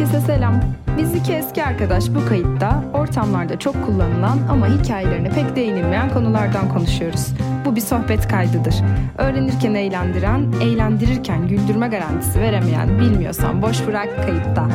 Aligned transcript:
Herkese 0.00 0.26
selam. 0.26 0.60
Biz 0.98 1.14
iki 1.14 1.32
eski 1.32 1.64
arkadaş 1.64 2.04
bu 2.08 2.26
kayıtta 2.28 2.84
ortamlarda 2.94 3.58
çok 3.58 3.86
kullanılan 3.86 4.38
ama 4.50 4.68
hikayelerine 4.68 5.30
pek 5.30 5.56
değinilmeyen 5.56 6.12
konulardan 6.12 6.68
konuşuyoruz. 6.68 7.26
Bu 7.64 7.76
bir 7.76 7.80
sohbet 7.80 8.28
kaydıdır. 8.28 8.74
Öğrenirken 9.18 9.74
eğlendiren, 9.74 10.52
eğlendirirken 10.52 11.48
güldürme 11.48 11.88
garantisi 11.88 12.40
veremeyen 12.40 12.98
bilmiyorsan 12.98 13.62
boş 13.62 13.86
bırak 13.86 14.16
kayıtta. 14.16 14.68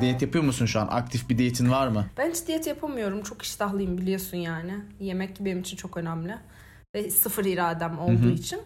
Diyet 0.00 0.22
yapıyor 0.22 0.44
musun 0.44 0.66
şu 0.66 0.80
an? 0.80 0.88
Aktif 0.90 1.28
bir 1.28 1.38
diyetin 1.38 1.70
var 1.70 1.88
mı? 1.88 2.04
Ben 2.18 2.30
hiç 2.30 2.46
diyet 2.46 2.66
yapamıyorum. 2.66 3.22
Çok 3.22 3.42
iştahlıyım 3.42 3.98
biliyorsun 3.98 4.36
yani. 4.36 4.74
Yemek 5.00 5.40
benim 5.40 5.60
için 5.60 5.76
çok 5.76 5.96
önemli. 5.96 6.34
Ve 6.94 7.10
sıfır 7.10 7.44
iradem 7.44 7.98
olduğu 7.98 8.30
için. 8.30 8.60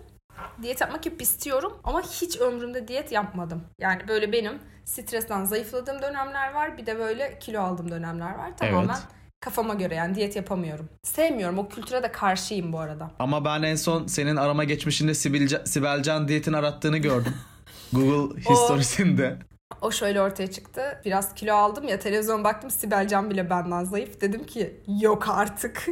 Diyet 0.63 0.81
yapmak 0.81 1.07
hep 1.07 1.23
istiyorum 1.23 1.73
ama 1.85 2.03
hiç 2.03 2.41
ömrümde 2.41 2.89
diyet 2.89 3.13
yapmadım. 3.13 3.63
Yani 3.81 4.09
böyle 4.09 4.33
benim 4.33 4.53
stresten 4.85 5.45
zayıfladığım 5.45 6.03
dönemler 6.03 6.53
var. 6.55 6.79
Bir 6.79 6.87
de 6.87 6.99
böyle 6.99 7.39
kilo 7.39 7.61
aldığım 7.61 7.91
dönemler 7.91 8.35
var. 8.35 8.57
Tamamen 8.57 8.89
Evet. 8.89 9.03
kafama 9.41 9.75
göre 9.75 9.95
yani 9.95 10.15
diyet 10.15 10.37
yapamıyorum. 10.37 10.89
Sevmiyorum. 11.03 11.59
O 11.59 11.69
kültüre 11.69 12.03
de 12.03 12.13
karşıyım 12.13 12.73
bu 12.73 12.79
arada. 12.81 13.11
Ama 13.19 13.45
ben 13.45 13.63
en 13.63 13.77
son 13.77 14.07
senin 14.07 14.37
arama 14.37 14.65
geçmişinde 14.65 15.15
Sibelca, 15.15 15.67
Sibelcan 15.67 16.29
diyetini 16.29 16.57
arattığını 16.57 16.99
gördüm. 16.99 17.35
Google 17.93 18.41
historisinde. 18.41 19.37
O 19.83 19.91
şöyle 19.91 20.21
ortaya 20.23 20.51
çıktı. 20.51 21.01
Biraz 21.05 21.35
kilo 21.35 21.55
aldım 21.55 21.89
ya 21.89 21.99
televizyon 21.99 22.45
baktım 22.45 22.71
Sibel 22.71 23.09
Can 23.09 23.31
bile 23.31 23.51
benden 23.51 23.85
zayıf. 23.85 24.21
Dedim 24.21 24.45
ki 24.45 24.81
yok 25.01 25.29
artık. 25.29 25.87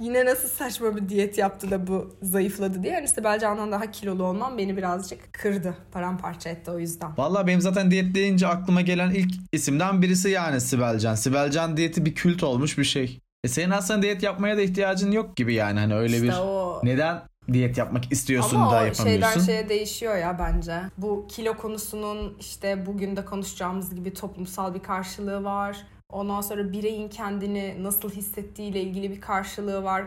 Yine 0.00 0.24
nasıl 0.24 0.48
saçma 0.48 0.96
bir 0.96 1.08
diyet 1.08 1.38
yaptı 1.38 1.70
da 1.70 1.86
bu 1.86 2.16
zayıfladı 2.22 2.82
diye. 2.82 2.92
Yani 2.92 3.08
Sibel 3.08 3.38
Can'dan 3.38 3.72
daha 3.72 3.90
kilolu 3.90 4.24
olmam 4.24 4.58
beni 4.58 4.76
birazcık 4.76 5.32
kırdı. 5.32 5.74
Paramparça 5.92 6.50
etti 6.50 6.70
o 6.70 6.78
yüzden. 6.78 7.10
Valla 7.16 7.46
benim 7.46 7.60
zaten 7.60 7.90
diyet 7.90 8.14
deyince 8.14 8.46
aklıma 8.46 8.80
gelen 8.80 9.10
ilk 9.10 9.30
isimden 9.52 10.02
birisi 10.02 10.30
yani 10.30 10.60
Sibelcan. 10.60 11.14
Sibelcan 11.14 11.76
diyeti 11.76 12.04
bir 12.06 12.14
kült 12.14 12.42
olmuş 12.42 12.78
bir 12.78 12.84
şey. 12.84 13.20
E 13.44 13.48
senin 13.48 13.70
aslında 13.70 14.02
diyet 14.02 14.22
yapmaya 14.22 14.56
da 14.56 14.60
ihtiyacın 14.60 15.12
yok 15.12 15.36
gibi 15.36 15.54
yani 15.54 15.78
hani 15.80 15.94
öyle 15.94 16.16
İşte 16.16 16.28
bir 16.28 16.32
o- 16.42 16.80
neden 16.82 17.22
diyet 17.52 17.78
yapmak 17.78 18.12
istiyorsun 18.12 18.56
Ama 18.56 18.70
da 18.70 18.86
yapamıyorsun. 18.86 19.04
şeyden 19.04 19.38
şeye 19.46 19.68
değişiyor 19.68 20.16
ya 20.16 20.38
bence. 20.38 20.80
Bu 20.98 21.26
kilo 21.28 21.56
konusunun 21.56 22.36
işte 22.40 22.86
bugün 22.86 23.16
de 23.16 23.24
konuşacağımız 23.24 23.94
gibi 23.94 24.14
toplumsal 24.14 24.74
bir 24.74 24.80
karşılığı 24.80 25.44
var. 25.44 25.76
Ondan 26.12 26.40
sonra 26.40 26.72
bireyin 26.72 27.08
kendini 27.08 27.76
nasıl 27.82 28.10
hissettiğiyle 28.10 28.80
ilgili 28.80 29.10
bir 29.10 29.20
karşılığı 29.20 29.84
var. 29.84 30.04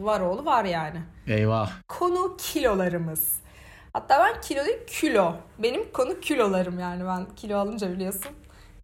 Var 0.00 0.20
oğlu 0.20 0.44
var 0.44 0.64
yani. 0.64 1.00
Eyvah. 1.26 1.70
Konu 1.88 2.36
kilolarımız. 2.36 3.32
Hatta 3.92 4.18
ben 4.18 4.40
kilo 4.40 4.64
değil 4.64 4.86
kilo. 4.86 5.34
Benim 5.58 5.92
konu 5.92 6.20
kilolarım 6.20 6.78
yani 6.78 7.04
ben 7.04 7.26
kilo 7.36 7.58
alınca 7.58 7.92
biliyorsun. 7.92 8.32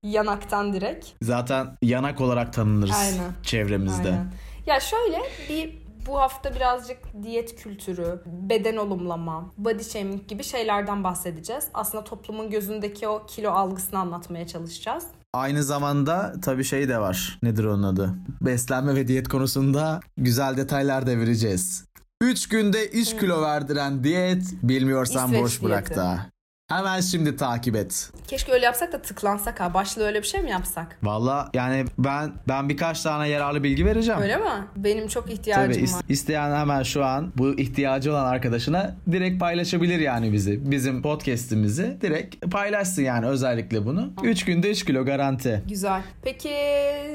Yanaktan 0.03 0.73
direkt. 0.73 1.07
Zaten 1.23 1.77
yanak 1.83 2.21
olarak 2.21 2.53
tanınırız 2.53 2.97
Aynen. 2.97 3.33
çevremizde. 3.43 4.09
Aynen. 4.09 4.33
Ya 4.67 4.81
şöyle 4.81 5.19
bir 5.49 5.89
bu 6.07 6.19
hafta 6.19 6.55
birazcık 6.55 6.99
diyet 7.23 7.57
kültürü, 7.57 8.23
beden 8.27 8.77
olumlama, 8.77 9.51
body 9.59 9.83
shaming 9.83 10.29
gibi 10.29 10.45
şeylerden 10.45 11.05
bahsedeceğiz. 11.05 11.69
Aslında 11.75 12.05
toplumun 12.05 12.51
gözündeki 12.51 13.09
o 13.09 13.27
kilo 13.27 13.51
algısını 13.51 13.99
anlatmaya 13.99 14.47
çalışacağız. 14.47 15.07
Aynı 15.35 15.63
zamanda 15.63 16.35
tabii 16.43 16.65
şey 16.65 16.89
de 16.89 16.99
var. 16.99 17.39
Nedir 17.43 17.65
onun 17.65 17.83
adı? 17.83 18.15
Beslenme 18.41 18.95
ve 18.95 19.09
diyet 19.09 19.29
konusunda 19.29 20.01
güzel 20.17 20.57
detaylar 20.57 21.07
da 21.07 21.11
vereceğiz. 21.19 21.85
3 22.23 22.49
günde 22.49 22.89
3 22.89 23.17
kilo 23.17 23.43
verdiren 23.43 24.05
diyet 24.05 24.43
bilmiyorsan 24.63 25.27
İsveç 25.29 25.43
boş 25.43 25.63
bırak 25.63 25.87
diyeti. 25.87 26.01
da. 26.01 26.27
Hemen 26.69 27.01
şimdi 27.01 27.37
takip 27.37 27.77
et. 27.77 28.11
Keşke 28.27 28.53
öyle 28.53 28.65
yapsak 28.65 28.93
da 28.93 29.03
tıklansak 29.03 29.61
ha. 29.61 29.75
Başlığı 29.75 30.05
öyle 30.05 30.23
bir 30.23 30.27
şey 30.27 30.41
mi 30.43 30.51
yapsak? 30.51 30.99
Valla 31.03 31.51
yani 31.55 31.85
ben 31.99 32.33
ben 32.49 32.69
birkaç 32.69 33.03
tane 33.03 33.29
yararlı 33.29 33.63
bilgi 33.65 33.87
vereceğim. 33.87 34.21
Öyle 34.21 34.37
mi? 34.37 34.51
Benim 34.77 35.09
çok 35.09 35.25
Tabii 35.25 35.33
ihtiyacım 35.35 35.85
is- 35.85 35.95
var. 35.95 36.03
isteyen 36.09 36.57
hemen 36.57 36.83
şu 36.83 37.05
an 37.05 37.33
bu 37.39 37.59
ihtiyacı 37.59 38.13
olan 38.13 38.25
arkadaşına 38.25 38.97
direkt 39.13 39.41
paylaşabilir 39.41 39.99
yani 39.99 40.33
bizi. 40.33 40.71
Bizim 40.71 41.03
podcast'imizi 41.03 41.99
direkt 42.01 42.51
paylaşsın 42.51 43.03
yani 43.03 43.27
özellikle 43.27 43.87
bunu. 43.87 44.13
3 44.23 44.45
günde 44.45 44.71
3 44.71 44.85
kilo 44.85 45.05
garanti. 45.05 45.63
Güzel. 45.69 46.03
Peki 46.23 46.49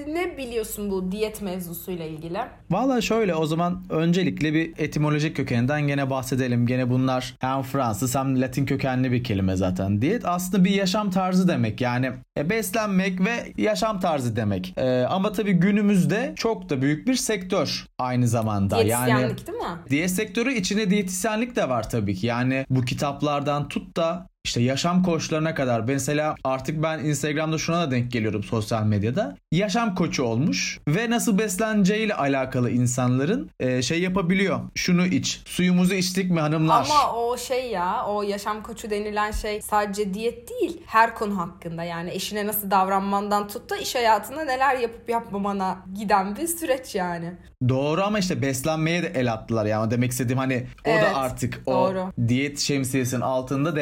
ne 0.07 0.38
biliyorsun 0.38 0.91
bu 0.91 1.11
diyet 1.11 1.41
mevzusuyla 1.41 2.06
ilgili? 2.06 2.39
Valla 2.72 3.01
şöyle 3.01 3.35
o 3.35 3.45
zaman 3.45 3.83
öncelikle 3.89 4.53
bir 4.53 4.73
etimolojik 4.77 5.35
kökeninden 5.35 5.81
gene 5.88 6.09
bahsedelim. 6.09 6.67
Gene 6.67 6.89
bunlar 6.89 7.35
hem 7.39 7.61
Fransız 7.61 8.16
hem 8.16 8.41
Latin 8.41 8.66
kökenli 8.66 9.11
bir 9.11 9.23
kelime 9.23 9.42
zaten. 9.55 10.01
Diyet 10.01 10.25
aslında 10.25 10.63
bir 10.63 10.69
yaşam 10.69 11.11
tarzı 11.11 11.47
demek. 11.47 11.81
Yani 11.81 12.11
e, 12.37 12.49
beslenmek 12.49 13.25
ve 13.25 13.53
yaşam 13.57 13.99
tarzı 13.99 14.35
demek. 14.35 14.73
E, 14.77 15.05
ama 15.09 15.31
tabii 15.31 15.53
günümüzde 15.53 16.33
çok 16.35 16.69
da 16.69 16.81
büyük 16.81 17.07
bir 17.07 17.15
sektör 17.15 17.85
aynı 17.99 18.27
zamanda. 18.27 18.83
Yani 18.83 19.37
değil 19.47 19.57
mi? 19.57 19.79
Diyet 19.89 20.11
sektörü 20.11 20.53
içinde 20.53 20.89
diyetisyenlik 20.89 21.55
de 21.55 21.69
var 21.69 21.89
tabii 21.89 22.15
ki. 22.15 22.27
Yani 22.27 22.65
bu 22.69 22.81
kitaplardan 22.81 23.67
tut 23.67 23.97
da 23.97 24.27
işte 24.45 24.61
yaşam 24.61 25.03
koçlarına 25.03 25.55
kadar. 25.55 25.79
Mesela 25.79 26.35
artık 26.43 26.83
ben 26.83 26.99
Instagram'da 26.99 27.57
şuna 27.57 27.81
da 27.87 27.91
denk 27.91 28.11
geliyorum 28.11 28.43
sosyal 28.43 28.83
medyada. 28.83 29.37
Yaşam 29.51 29.95
koçu 29.95 30.23
olmuş 30.23 30.79
ve 30.87 31.09
nasıl 31.09 31.37
besleneceğiyle 31.37 32.13
alakalı 32.15 32.71
insanların 32.71 33.49
e, 33.59 33.81
şey 33.81 34.01
yapabiliyor. 34.01 34.59
Şunu 34.75 35.05
iç. 35.05 35.41
Suyumuzu 35.45 35.93
içtik 35.93 36.31
mi 36.31 36.39
hanımlar? 36.39 36.87
Ama 36.91 37.13
o 37.15 37.37
şey 37.37 37.71
ya 37.71 38.05
o 38.07 38.23
yaşam 38.23 38.63
koçu 38.63 38.89
denilen 38.89 39.31
şey 39.31 39.61
sadece 39.61 40.13
diyet 40.13 40.49
değil 40.49 40.81
her 40.85 41.15
konu 41.15 41.37
hakkında 41.39 41.83
yani 41.83 42.11
eşine 42.11 42.47
nasıl 42.47 42.71
davranmandan 42.71 43.47
tut 43.47 43.69
da 43.69 43.77
iş 43.77 43.95
hayatında 43.95 44.43
neler 44.45 44.75
yapıp 44.77 45.09
yapmamana 45.09 45.77
giden 45.95 46.35
bir 46.35 46.47
süreç 46.47 46.95
yani. 46.95 47.33
Doğru 47.69 48.03
ama 48.03 48.19
işte 48.19 48.41
beslenmeye 48.41 49.03
de 49.03 49.07
el 49.15 49.33
attılar 49.33 49.65
yani 49.65 49.91
demek 49.91 50.11
istediğim 50.11 50.37
hani 50.37 50.67
o 50.85 50.89
Evet, 50.89 51.03
da 51.03 51.15
artık 51.17 51.65
doğru. 51.67 51.99
o 52.01 52.27
diyet 52.27 52.59
şemsiyesinin 52.59 53.21
altında 53.21 53.75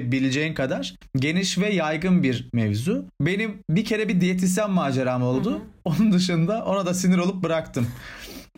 değerlendirebileceğin 0.00 0.54
kadar 0.54 0.94
geniş 1.16 1.58
ve 1.58 1.68
yaygın 1.72 2.22
bir 2.22 2.48
mevzu. 2.52 3.04
Benim 3.20 3.58
bir 3.70 3.84
kere 3.84 4.08
bir 4.08 4.20
diyetisyen 4.20 4.70
maceram 4.70 5.22
oldu. 5.22 5.60
Onun 5.84 6.12
dışında 6.12 6.64
ona 6.64 6.86
da 6.86 6.94
sinir 6.94 7.18
olup 7.18 7.42
bıraktım. 7.42 7.86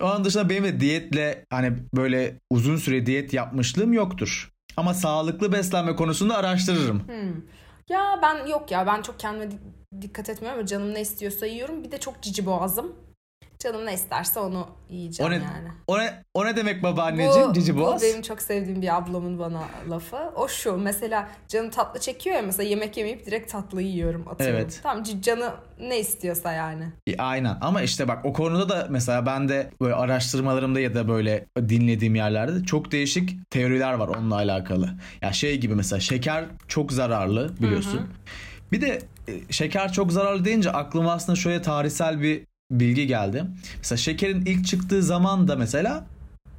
Onun 0.00 0.24
dışında 0.24 0.48
benim 0.48 0.64
de 0.64 0.80
diyetle 0.80 1.44
hani 1.50 1.72
böyle 1.96 2.34
uzun 2.50 2.76
süre 2.76 3.06
diyet 3.06 3.32
yapmışlığım 3.32 3.92
yoktur. 3.92 4.50
Ama 4.76 4.94
sağlıklı 4.94 5.52
beslenme 5.52 5.96
konusunda 5.96 6.36
araştırırım. 6.36 7.02
Ya 7.88 8.18
ben 8.22 8.46
yok 8.46 8.70
ya 8.70 8.86
ben 8.86 9.02
çok 9.02 9.20
kendime 9.20 9.50
di- 9.50 10.02
dikkat 10.02 10.28
etmiyorum 10.28 10.66
canım 10.66 10.94
ne 10.94 11.00
istiyorsa 11.00 11.46
yiyorum. 11.46 11.84
Bir 11.84 11.90
de 11.90 11.98
çok 12.00 12.22
cici 12.22 12.46
boğazım. 12.46 12.92
Canım 13.62 13.86
ne 13.86 13.94
isterse 13.94 14.40
onu 14.40 14.60
O 14.60 14.94
yiyeceğim 14.94 15.32
ne, 15.32 15.36
yani. 15.36 15.68
o 15.86 15.98
ne, 15.98 16.22
o 16.34 16.44
ne 16.46 16.56
demek 16.56 16.82
babaanneciğim 16.82 17.48
Bu, 17.48 17.52
cici 17.54 17.76
bu 17.76 17.80
boğaz? 17.80 18.02
benim 18.02 18.22
çok 18.22 18.42
sevdiğim 18.42 18.82
bir 18.82 18.96
ablamın 18.96 19.38
bana 19.38 19.62
lafı. 19.90 20.16
O 20.36 20.48
şu 20.48 20.76
mesela 20.76 21.28
canım 21.48 21.70
tatlı 21.70 22.00
çekiyor 22.00 22.36
ya 22.36 22.42
mesela 22.42 22.68
yemek 22.68 22.96
yemeyip 22.96 23.26
direkt 23.26 23.52
tatlı 23.52 23.82
yiyorum 23.82 24.28
atıyorum. 24.28 24.56
Evet. 24.56 24.80
Tamam 24.82 25.04
canı 25.22 25.50
ne 25.80 25.98
istiyorsa 26.00 26.52
yani. 26.52 26.84
E, 27.06 27.16
Aynen 27.16 27.56
ama 27.60 27.82
işte 27.82 28.08
bak 28.08 28.24
o 28.24 28.32
konuda 28.32 28.68
da 28.68 28.86
mesela 28.90 29.26
ben 29.26 29.48
de 29.48 29.70
böyle 29.80 29.94
araştırmalarımda 29.94 30.80
ya 30.80 30.94
da 30.94 31.08
böyle 31.08 31.46
dinlediğim 31.68 32.14
yerlerde 32.14 32.54
de 32.60 32.64
çok 32.64 32.92
değişik 32.92 33.50
teoriler 33.50 33.92
var 33.92 34.08
onunla 34.08 34.34
alakalı. 34.34 34.90
Ya 35.22 35.32
şey 35.32 35.58
gibi 35.60 35.74
mesela 35.74 36.00
şeker 36.00 36.44
çok 36.68 36.92
zararlı 36.92 37.56
biliyorsun. 37.60 38.00
Bir 38.72 38.80
de 38.80 38.98
e, 39.28 39.52
şeker 39.52 39.92
çok 39.92 40.12
zararlı 40.12 40.44
deyince 40.44 40.70
aklıma 40.72 41.12
aslında 41.12 41.36
şöyle 41.36 41.62
tarihsel 41.62 42.20
bir 42.20 42.51
bilgi 42.80 43.06
geldi. 43.06 43.44
Mesela 43.76 43.96
şekerin 43.96 44.44
ilk 44.46 44.66
çıktığı 44.66 45.02
zaman 45.02 45.48
da 45.48 45.56
mesela 45.56 46.04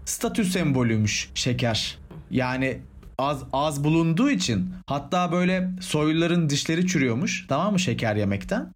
statü 0.06 0.46
sembolüymüş 0.46 1.30
şeker. 1.36 1.98
Yani 2.32 2.78
az 3.18 3.44
az 3.54 3.84
bulunduğu 3.84 4.30
için 4.30 4.70
hatta 4.86 5.32
böyle 5.32 5.70
soyluların 5.82 6.50
dişleri 6.50 6.88
çürüyormuş 6.88 7.46
tamam 7.48 7.74
mı 7.74 7.80
şeker 7.80 8.16
yemekten. 8.16 8.74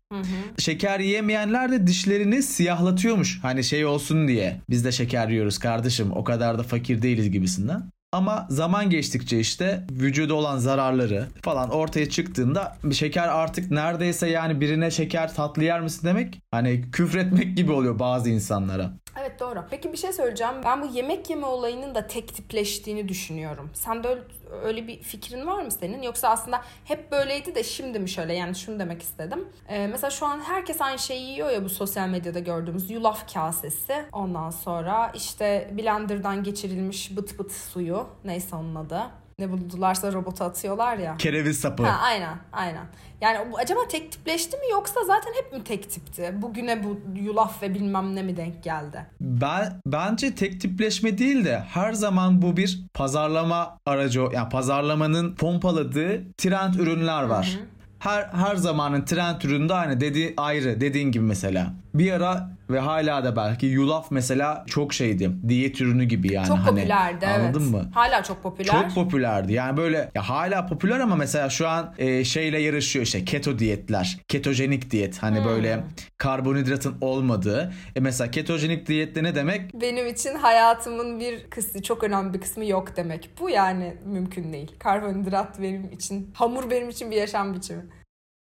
Şeker 0.58 1.00
yiyemeyenler 1.00 1.72
de 1.72 1.88
dişlerini 1.88 2.44
siyahlatıyormuş. 2.44 3.40
Hani 3.42 3.64
şey 3.64 3.86
olsun 3.86 4.28
diye. 4.28 4.62
Biz 4.70 4.86
de 4.86 4.92
şeker 4.92 5.30
yiyoruz 5.30 5.58
kardeşim. 5.58 6.12
O 6.12 6.24
kadar 6.24 6.60
da 6.60 6.64
fakir 6.64 7.02
değiliz 7.02 7.32
gibisinden. 7.32 7.84
Ama 8.18 8.48
zaman 8.50 8.90
geçtikçe 8.90 9.40
işte 9.40 9.84
vücuda 9.92 10.34
olan 10.34 10.58
zararları 10.58 11.28
falan 11.42 11.70
ortaya 11.70 12.10
çıktığında 12.10 12.78
şeker 12.94 13.28
artık 13.28 13.72
neredeyse 13.72 14.30
yani 14.30 14.62
birine 14.62 14.92
şeker 14.92 15.34
tatlı 15.34 15.64
yer 15.64 15.82
misin 15.82 16.08
demek 16.08 16.42
hani 16.52 16.92
küfretmek 16.92 17.58
gibi 17.58 17.72
oluyor 17.72 18.00
bazı 18.00 18.30
insanlara. 18.30 18.94
Evet 19.22 19.40
doğru. 19.40 19.64
Peki 19.70 19.92
bir 19.94 19.98
şey 19.98 20.14
söyleyeceğim. 20.14 20.54
Ben 20.66 20.82
bu 20.82 20.86
yemek 20.86 21.30
yeme 21.30 21.46
olayının 21.46 21.96
da 21.96 22.08
tek 22.08 22.36
tipleştiğini 22.36 23.10
düşünüyorum. 23.10 23.70
Sende 23.74 24.08
öyle, 24.08 24.22
öyle 24.64 24.88
bir 24.88 25.00
fikrin 25.00 25.48
var 25.48 25.62
mı 25.62 25.72
senin? 25.72 26.02
Yoksa 26.02 26.30
aslında 26.30 26.62
hep 26.86 27.12
böyleydi 27.12 27.56
de 27.56 27.64
şimdi 27.64 28.00
mi 28.00 28.10
şöyle? 28.10 28.34
Yani 28.34 28.56
şunu 28.56 28.80
demek 28.80 29.02
istedim. 29.02 29.50
Ee, 29.70 29.88
mesela 29.88 30.12
şu 30.12 30.26
an 30.26 30.40
herkes 30.40 30.82
aynı 30.82 31.00
şeyi 31.00 31.30
yiyor 31.30 31.50
ya 31.50 31.64
bu 31.64 31.70
sosyal 31.70 32.08
medyada 32.10 32.40
gördüğümüz 32.40 32.92
yulaf 32.92 33.34
kasesi. 33.34 34.06
Ondan 34.12 34.50
sonra 34.50 35.12
işte 35.16 35.72
blenderdan 35.78 36.44
geçirilmiş 36.44 37.18
bıt 37.18 37.40
bıt 37.40 37.52
suyu. 37.52 38.08
Neyse 38.26 38.56
onun 38.56 38.76
adı. 38.76 39.02
Ne 39.40 39.52
buldularsa 39.52 40.14
robota 40.14 40.46
atıyorlar 40.46 40.98
ya. 40.98 41.18
Kereviz 41.18 41.60
sapı. 41.60 41.84
Ha, 41.84 42.00
aynen 42.02 42.38
aynen. 42.54 42.86
Yani 43.22 43.38
acaba 43.58 43.80
tek 43.90 44.12
tipleşti 44.12 44.58
mi 44.58 44.64
yoksa 44.72 45.00
zaten 45.08 45.32
hep 45.44 45.54
mi 45.54 45.64
tek 45.64 45.92
tipti? 45.92 46.34
Bugüne 46.36 46.84
bu 46.84 47.00
yulaf 47.20 47.64
ve 47.64 47.74
bilmem 47.74 48.16
ne 48.16 48.24
mi 48.24 48.38
denk 48.38 48.64
geldi? 48.64 49.06
Ben 49.22 49.82
bence 49.86 50.36
tek 50.36 50.62
tipleşme 50.62 51.18
değil 51.18 51.46
de 51.46 51.60
her 51.60 51.94
zaman 51.94 52.42
bu 52.42 52.58
bir 52.58 52.84
pazarlama 52.94 53.78
aracı 53.86 54.20
yani 54.34 54.50
pazarlamanın 54.50 55.36
pompaladığı 55.36 56.34
trend 56.38 56.74
ürünler 56.74 57.24
var. 57.24 57.58
Hı 57.58 57.64
hı 57.64 57.78
her 58.00 58.24
her 58.24 58.56
zamanın 58.56 59.06
trend 59.06 59.42
üründe 59.42 59.74
aynı 59.74 60.00
dedi 60.02 60.34
ayrı 60.38 60.82
dediğin 60.82 61.12
gibi 61.12 61.24
mesela. 61.24 61.74
Bir 61.94 62.12
ara 62.12 62.50
ve 62.70 62.80
hala 62.80 63.24
da 63.24 63.36
belki 63.36 63.66
yulaf 63.66 64.12
mesela 64.12 64.64
çok 64.68 64.94
şeydi. 64.94 65.32
Diyet 65.48 65.82
ürünü 65.82 66.04
gibi 66.04 66.34
yani. 66.34 66.48
Çok 66.48 66.58
hani, 66.58 66.80
popülerdi 66.80 67.28
anladın 67.28 67.62
evet. 67.62 67.72
mı? 67.72 67.92
Hala 67.94 68.24
çok 68.24 68.44
popüler. 68.44 68.72
Çok 68.72 68.96
popülerdi. 68.96 69.54
Yani 69.54 69.78
böyle 69.78 70.12
ya 70.16 70.30
hala 70.30 70.66
popüler 70.66 71.00
ama 71.00 71.16
mesela 71.16 71.50
şu 71.50 71.68
an 71.68 71.94
e, 71.98 72.24
şeyle 72.24 72.60
yarışıyor 72.62 73.06
işte 73.06 73.26
keto 73.26 73.60
diyetler. 73.60 74.18
Ketojenik 74.28 74.92
diyet. 74.92 75.24
Hani 75.24 75.40
hmm. 75.40 75.46
böyle 75.46 75.84
karbonhidratın 76.18 76.96
olmadığı. 77.02 77.74
E 77.96 78.00
mesela 78.00 78.32
ketojenik 78.32 78.88
diyette 78.88 79.24
ne 79.24 79.36
demek? 79.36 79.74
Benim 79.74 80.08
için 80.08 80.36
hayatımın 80.36 81.20
bir 81.20 81.50
kısmı 81.50 81.82
çok 81.82 82.04
önemli 82.04 82.34
bir 82.34 82.42
kısmı 82.42 82.66
yok 82.66 82.98
demek. 82.98 83.30
Bu 83.40 83.50
yani 83.50 83.98
mümkün 84.06 84.54
değil. 84.54 84.72
Karbonhidrat 84.80 85.62
benim 85.62 85.92
için, 85.92 86.32
hamur 86.34 86.70
benim 86.70 86.90
için 86.90 87.12
bir 87.12 87.16
yaşam 87.16 87.54
biçimi. 87.54 87.84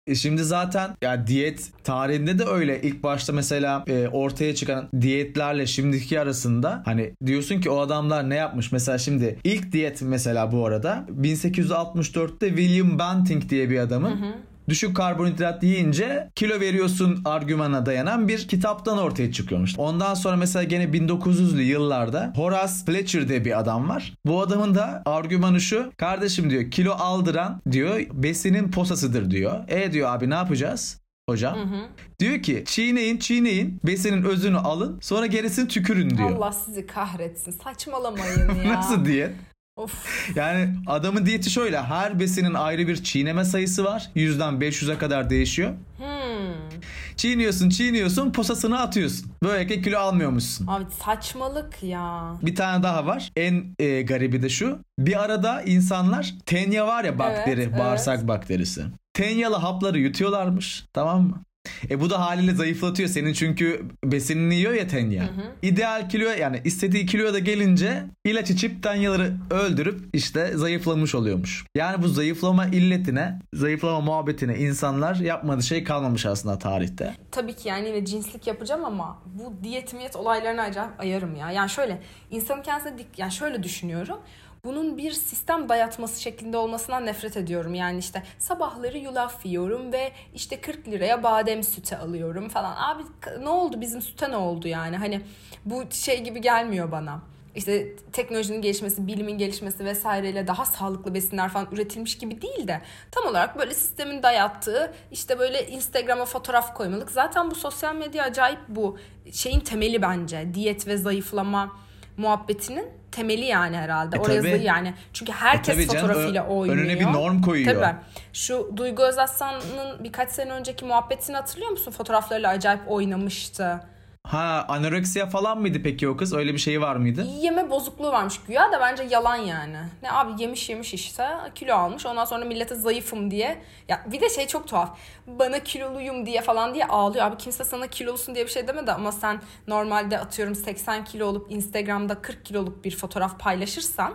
E 0.07 0.15
şimdi 0.15 0.44
zaten 0.44 0.91
ya 1.01 1.27
diyet 1.27 1.71
tarihinde 1.83 2.39
de 2.39 2.45
öyle. 2.45 2.81
İlk 2.81 3.03
başta 3.03 3.33
mesela 3.33 3.83
e, 3.88 4.07
ortaya 4.07 4.55
çıkan 4.55 4.89
diyetlerle 5.01 5.67
şimdiki 5.67 6.19
arasında 6.19 6.81
hani 6.85 7.13
diyorsun 7.25 7.61
ki 7.61 7.69
o 7.69 7.79
adamlar 7.79 8.29
ne 8.29 8.35
yapmış? 8.35 8.71
Mesela 8.71 8.97
şimdi 8.97 9.39
ilk 9.44 9.71
diyet 9.71 10.01
mesela 10.01 10.51
bu 10.51 10.65
arada 10.65 11.05
1864'te 11.21 12.47
William 12.47 13.00
Banting 13.00 13.50
diye 13.50 13.69
bir 13.69 13.79
adamın 13.79 14.21
hı 14.21 14.25
hı 14.25 14.33
düşük 14.69 14.95
karbonhidrat 14.95 15.63
yiyince 15.63 16.30
kilo 16.36 16.60
veriyorsun 16.60 17.21
argümana 17.25 17.86
dayanan 17.86 18.27
bir 18.27 18.48
kitaptan 18.48 18.98
ortaya 18.98 19.31
çıkıyormuş. 19.31 19.74
Ondan 19.77 20.13
sonra 20.13 20.36
mesela 20.36 20.63
gene 20.63 20.83
1900'lü 20.83 21.62
yıllarda 21.62 22.33
Horace 22.36 22.74
Fletcher 22.86 23.27
diye 23.27 23.45
bir 23.45 23.60
adam 23.60 23.89
var. 23.89 24.13
Bu 24.25 24.42
adamın 24.42 24.75
da 24.75 25.01
argümanı 25.06 25.62
şu. 25.62 25.92
Kardeşim 25.98 26.50
diyor 26.50 26.71
kilo 26.71 26.92
aldıran 26.92 27.62
diyor 27.71 28.00
besinin 28.13 28.71
posasıdır 28.71 29.31
diyor. 29.31 29.60
E 29.68 29.92
diyor 29.92 30.15
abi 30.15 30.30
ne 30.30 30.36
yapacağız? 30.36 31.04
hocam. 31.30 31.57
Hı 31.57 31.75
hı. 31.75 31.88
Diyor 32.19 32.42
ki 32.42 32.63
çiğneyin 32.68 33.18
çiğneyin 33.18 33.80
besinin 33.83 34.24
özünü 34.24 34.57
alın 34.57 35.00
sonra 35.01 35.25
gerisini 35.25 35.68
tükürün 35.68 36.18
diyor. 36.18 36.31
Allah 36.31 36.51
sizi 36.51 36.88
kahretsin 36.88 37.51
saçmalamayın 37.51 38.56
ya. 38.56 38.74
Nasıl 38.74 39.06
diyet? 39.06 39.31
Of. 39.75 40.36
Yani 40.36 40.75
adamın 40.88 41.25
diyeti 41.25 41.50
şöyle. 41.50 41.81
Her 41.81 42.20
besinin 42.20 42.54
ayrı 42.54 42.88
bir 42.88 43.04
çiğneme 43.04 43.46
sayısı 43.46 43.84
var. 43.84 44.10
Yüzden 44.16 44.54
500'e 44.54 44.98
kadar 44.98 45.30
değişiyor. 45.30 45.72
Hmm. 45.98 46.80
Çiğniyorsun 47.16 47.70
çiğniyorsun 47.70 48.31
posasını 48.31 48.80
atıyorsun. 48.80 49.31
Böylelikle 49.44 49.81
kilo 49.81 50.00
almıyormuşsun. 50.00 50.68
Abi 50.68 50.86
saçmalık 51.06 51.84
ya. 51.84 52.34
Bir 52.42 52.56
tane 52.56 52.84
daha 52.84 53.06
var. 53.06 53.31
En 53.36 53.75
e, 53.80 54.02
garibi 54.02 54.42
de 54.42 54.50
şu. 54.50 54.80
Bir 55.00 55.24
arada 55.24 55.62
insanlar 55.62 56.34
tenya 56.46 56.88
var 56.88 57.04
ya 57.04 57.20
bakteri, 57.20 57.62
evet, 57.62 57.80
bağırsak 57.80 58.18
evet. 58.18 58.28
bakterisi. 58.28 58.84
Tenyalı 59.14 59.56
hapları 59.56 60.00
yutuyorlarmış. 60.00 60.86
Tamam 60.94 61.22
mı? 61.22 61.44
E 61.89 62.01
bu 62.01 62.10
da 62.10 62.19
haliyle 62.19 62.54
zayıflatıyor 62.54 63.10
senin 63.10 63.33
çünkü 63.33 63.86
besinini 64.04 64.56
yiyor 64.56 64.74
ya 64.74 64.88
Tenya. 64.88 65.24
Hı 65.24 65.27
hı. 65.27 65.51
İdeal 65.62 66.10
kilo 66.10 66.30
yani 66.30 66.62
istediği 66.63 67.06
kiloya 67.06 67.33
da 67.33 67.39
gelince 67.39 68.04
ilaç 68.25 68.50
içip 68.50 68.83
Tenyaları 68.83 69.33
öldürüp 69.51 70.01
işte 70.13 70.51
zayıflamış 70.56 71.15
oluyormuş. 71.15 71.65
Yani 71.75 72.04
bu 72.04 72.07
zayıflama 72.07 72.65
illetine, 72.65 73.39
zayıflama 73.54 74.01
muhabbetine 74.01 74.57
insanlar 74.57 75.15
yapmadığı 75.15 75.63
şey 75.63 75.83
kalmamış 75.83 76.25
aslında 76.25 76.60
tarihte. 76.60 77.15
Tabii 77.31 77.54
ki 77.54 77.68
yani 77.68 77.88
yine 77.88 78.06
cinslik 78.06 78.48
yapacağım 78.48 78.86
ama 78.86 79.21
bu 79.25 79.54
diyet 79.63 79.94
miyet 79.94 80.15
olaylarına 80.15 80.62
acayip 80.62 81.00
ayarım 81.00 81.36
ya. 81.36 81.51
Yani 81.51 81.69
şöyle 81.69 82.01
insanın 82.31 82.62
kendisine 82.62 82.98
dik 82.98 83.19
yani 83.19 83.31
şöyle 83.31 83.63
düşünüyorum 83.63 84.18
bunun 84.65 84.98
bir 84.98 85.12
sistem 85.12 85.69
dayatması 85.69 86.21
şeklinde 86.21 86.57
olmasından 86.57 87.06
nefret 87.06 87.38
ediyorum. 87.38 87.74
Yani 87.74 88.00
işte 88.00 88.24
sabahları 88.39 88.98
yulaf 88.98 89.45
yiyorum 89.45 89.94
ve 89.94 90.12
işte 90.36 90.62
40 90.62 90.88
liraya 90.88 91.24
badem 91.24 91.63
sütü 91.63 91.95
alıyorum 91.95 92.50
falan. 92.50 92.75
Abi 92.75 93.04
ne 93.42 93.50
oldu 93.50 93.81
bizim 93.81 94.01
süte 94.01 94.31
ne 94.31 94.38
oldu 94.38 94.68
yani? 94.68 94.98
Hani 94.98 95.21
bu 95.65 95.83
şey 95.92 96.24
gibi 96.24 96.42
gelmiyor 96.42 96.92
bana 96.92 97.21
işte 97.56 97.95
teknolojinin 97.95 98.62
gelişmesi, 98.62 99.07
bilimin 99.07 99.38
gelişmesi 99.38 99.86
vesaireyle 99.86 100.48
daha 100.48 100.65
sağlıklı 100.65 101.13
besinler 101.13 101.50
falan 101.50 101.68
üretilmiş 101.71 102.18
gibi 102.18 102.42
değil 102.42 102.68
de 102.68 102.81
tam 103.12 103.25
olarak 103.25 103.60
böyle 103.60 103.74
sistemin 103.74 104.24
dayattığı 104.24 104.94
işte 105.12 105.39
böyle 105.39 105.68
Instagram'a 105.68 106.25
fotoğraf 106.25 106.74
koymalık. 106.74 107.12
Zaten 107.12 107.51
bu 107.51 107.56
sosyal 107.56 107.95
medya 107.95 108.24
acayip 108.24 108.60
bu 108.68 108.98
şeyin 109.31 109.60
temeli 109.60 110.01
bence. 110.01 110.54
Diyet 110.54 110.88
ve 110.88 110.98
zayıflama 110.98 111.82
muhabbetinin 112.18 112.86
temeli 113.12 113.45
yani 113.45 113.77
herhalde. 113.77 114.18
E, 114.18 114.19
Oraya 114.19 114.42
tabii. 114.42 114.63
yani. 114.63 114.94
Çünkü 115.13 115.31
herkes 115.31 115.80
e, 115.80 115.86
fotoğrafıyla 115.86 116.33
canım, 116.33 116.57
oynuyor. 116.57 116.77
Önüne 116.77 117.00
bir 117.00 117.06
norm 117.06 117.42
koyuyor. 117.42 117.75
Tabii. 117.81 117.95
Şu 118.33 118.71
Duygu 118.77 119.04
Özaslan'ın 119.04 120.04
birkaç 120.04 120.30
sene 120.31 120.51
önceki 120.51 120.86
muhabbetini 120.86 121.36
hatırlıyor 121.36 121.71
musun? 121.71 121.92
Fotoğraflarıyla 121.92 122.50
acayip 122.50 122.81
oynamıştı. 122.88 123.80
Ha 124.28 124.66
anoreksiya 124.68 125.25
falan 125.30 125.62
mıydı 125.62 125.84
peki 125.84 126.10
o 126.10 126.18
kız? 126.18 126.34
Öyle 126.34 126.54
bir 126.54 126.58
şey 126.58 126.81
var 126.81 126.96
mıydı? 126.96 127.28
Yeme 127.42 127.70
bozukluğu 127.70 128.12
varmış 128.12 128.40
güya 128.48 128.72
da 128.72 128.80
bence 128.81 129.04
yalan 129.04 129.36
yani. 129.36 129.78
Ne 130.04 130.12
abi 130.12 130.42
yemiş 130.42 130.70
yemiş 130.70 130.94
işte 130.94 131.28
kilo 131.56 131.75
almış. 131.75 132.06
Ondan 132.06 132.25
sonra 132.25 132.46
millete 132.46 132.75
zayıfım 132.75 133.31
diye. 133.31 133.62
Ya 133.88 134.06
bir 134.12 134.22
de 134.22 134.30
şey 134.30 134.48
çok 134.48 134.68
tuhaf. 134.68 134.98
Bana 135.28 135.60
kiloluyum 135.60 136.25
diye 136.25 136.42
falan 136.42 136.74
diye 136.74 136.86
ağlıyor. 136.86 137.25
Abi 137.25 137.38
kimse 137.38 137.64
sana 137.64 137.88
kilolusun 137.88 138.36
diye 138.36 138.46
bir 138.46 138.52
şey 138.52 138.68
demedi 138.68 138.92
ama 138.92 139.12
sen 139.12 139.42
normalde 139.68 140.20
atıyorum 140.20 140.56
80 140.56 141.04
kilo 141.04 141.25
olup 141.25 141.52
Instagram'da 141.52 142.22
40 142.22 142.46
kiloluk 142.46 142.86
bir 142.86 142.96
fotoğraf 142.96 143.40
paylaşırsan 143.40 144.14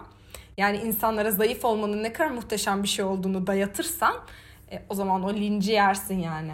yani 0.56 0.76
insanlara 0.76 1.30
zayıf 1.30 1.64
olmanın 1.64 2.02
ne 2.02 2.12
kadar 2.12 2.30
muhteşem 2.30 2.82
bir 2.82 2.88
şey 2.88 3.04
olduğunu 3.04 3.46
dayatırsan 3.46 4.14
e, 4.72 4.82
o 4.88 4.94
zaman 4.94 5.22
o 5.22 5.34
linci 5.34 5.72
yersin 5.72 6.18
yani 6.18 6.52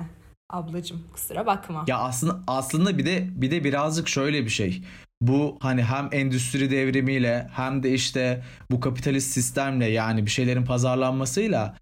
ablacım 0.50 1.02
kusura 1.12 1.46
bakma. 1.46 1.84
Ya 1.86 1.98
aslında 1.98 2.40
aslında 2.46 2.98
bir 2.98 3.06
de 3.06 3.28
bir 3.30 3.50
de 3.50 3.64
birazcık 3.64 4.08
şöyle 4.08 4.44
bir 4.44 4.50
şey. 4.50 4.82
Bu 5.20 5.58
hani 5.60 5.82
hem 5.82 6.08
endüstri 6.12 6.70
devrimiyle 6.70 7.48
hem 7.52 7.82
de 7.82 7.92
işte 7.92 8.42
bu 8.70 8.80
kapitalist 8.80 9.32
sistemle 9.32 9.86
yani 9.86 10.26
bir 10.26 10.30
şeylerin 10.30 10.64
pazarlanmasıyla 10.64 11.76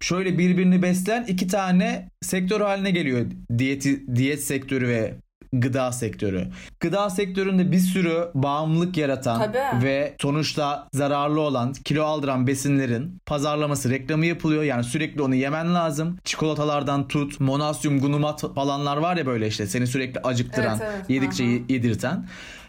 şöyle 0.00 0.38
birbirini 0.38 0.82
besleyen 0.82 1.24
iki 1.24 1.46
tane 1.46 2.08
sektör 2.22 2.60
haline 2.60 2.90
geliyor. 2.90 3.26
Diyeti, 3.58 4.16
diyet 4.16 4.44
sektörü 4.44 4.88
ve 4.88 5.14
gıda 5.60 5.92
sektörü. 5.92 6.48
Gıda 6.80 7.10
sektöründe 7.10 7.72
bir 7.72 7.78
sürü 7.78 8.28
bağımlılık 8.34 8.96
yaratan 8.96 9.38
Tabii. 9.38 9.84
ve 9.84 10.16
sonuçta 10.22 10.88
zararlı 10.92 11.40
olan, 11.40 11.72
kilo 11.72 12.04
aldıran 12.04 12.46
besinlerin 12.46 13.18
pazarlaması, 13.26 13.90
reklamı 13.90 14.26
yapılıyor. 14.26 14.62
Yani 14.62 14.84
sürekli 14.84 15.22
onu 15.22 15.34
yemen 15.34 15.74
lazım. 15.74 16.18
Çikolatalardan 16.24 17.08
tut, 17.08 17.40
monasyum, 17.40 18.00
gunumat 18.00 18.54
falanlar 18.54 18.96
var 18.96 19.16
ya 19.16 19.26
böyle 19.26 19.46
işte 19.46 19.66
seni 19.66 19.86
sürekli 19.86 20.20
acıktıran, 20.20 20.78
evet, 20.82 20.92
evet. 20.96 21.10
yedikçe 21.10 21.44
Aha. 21.44 21.52
yedirten. 21.68 22.26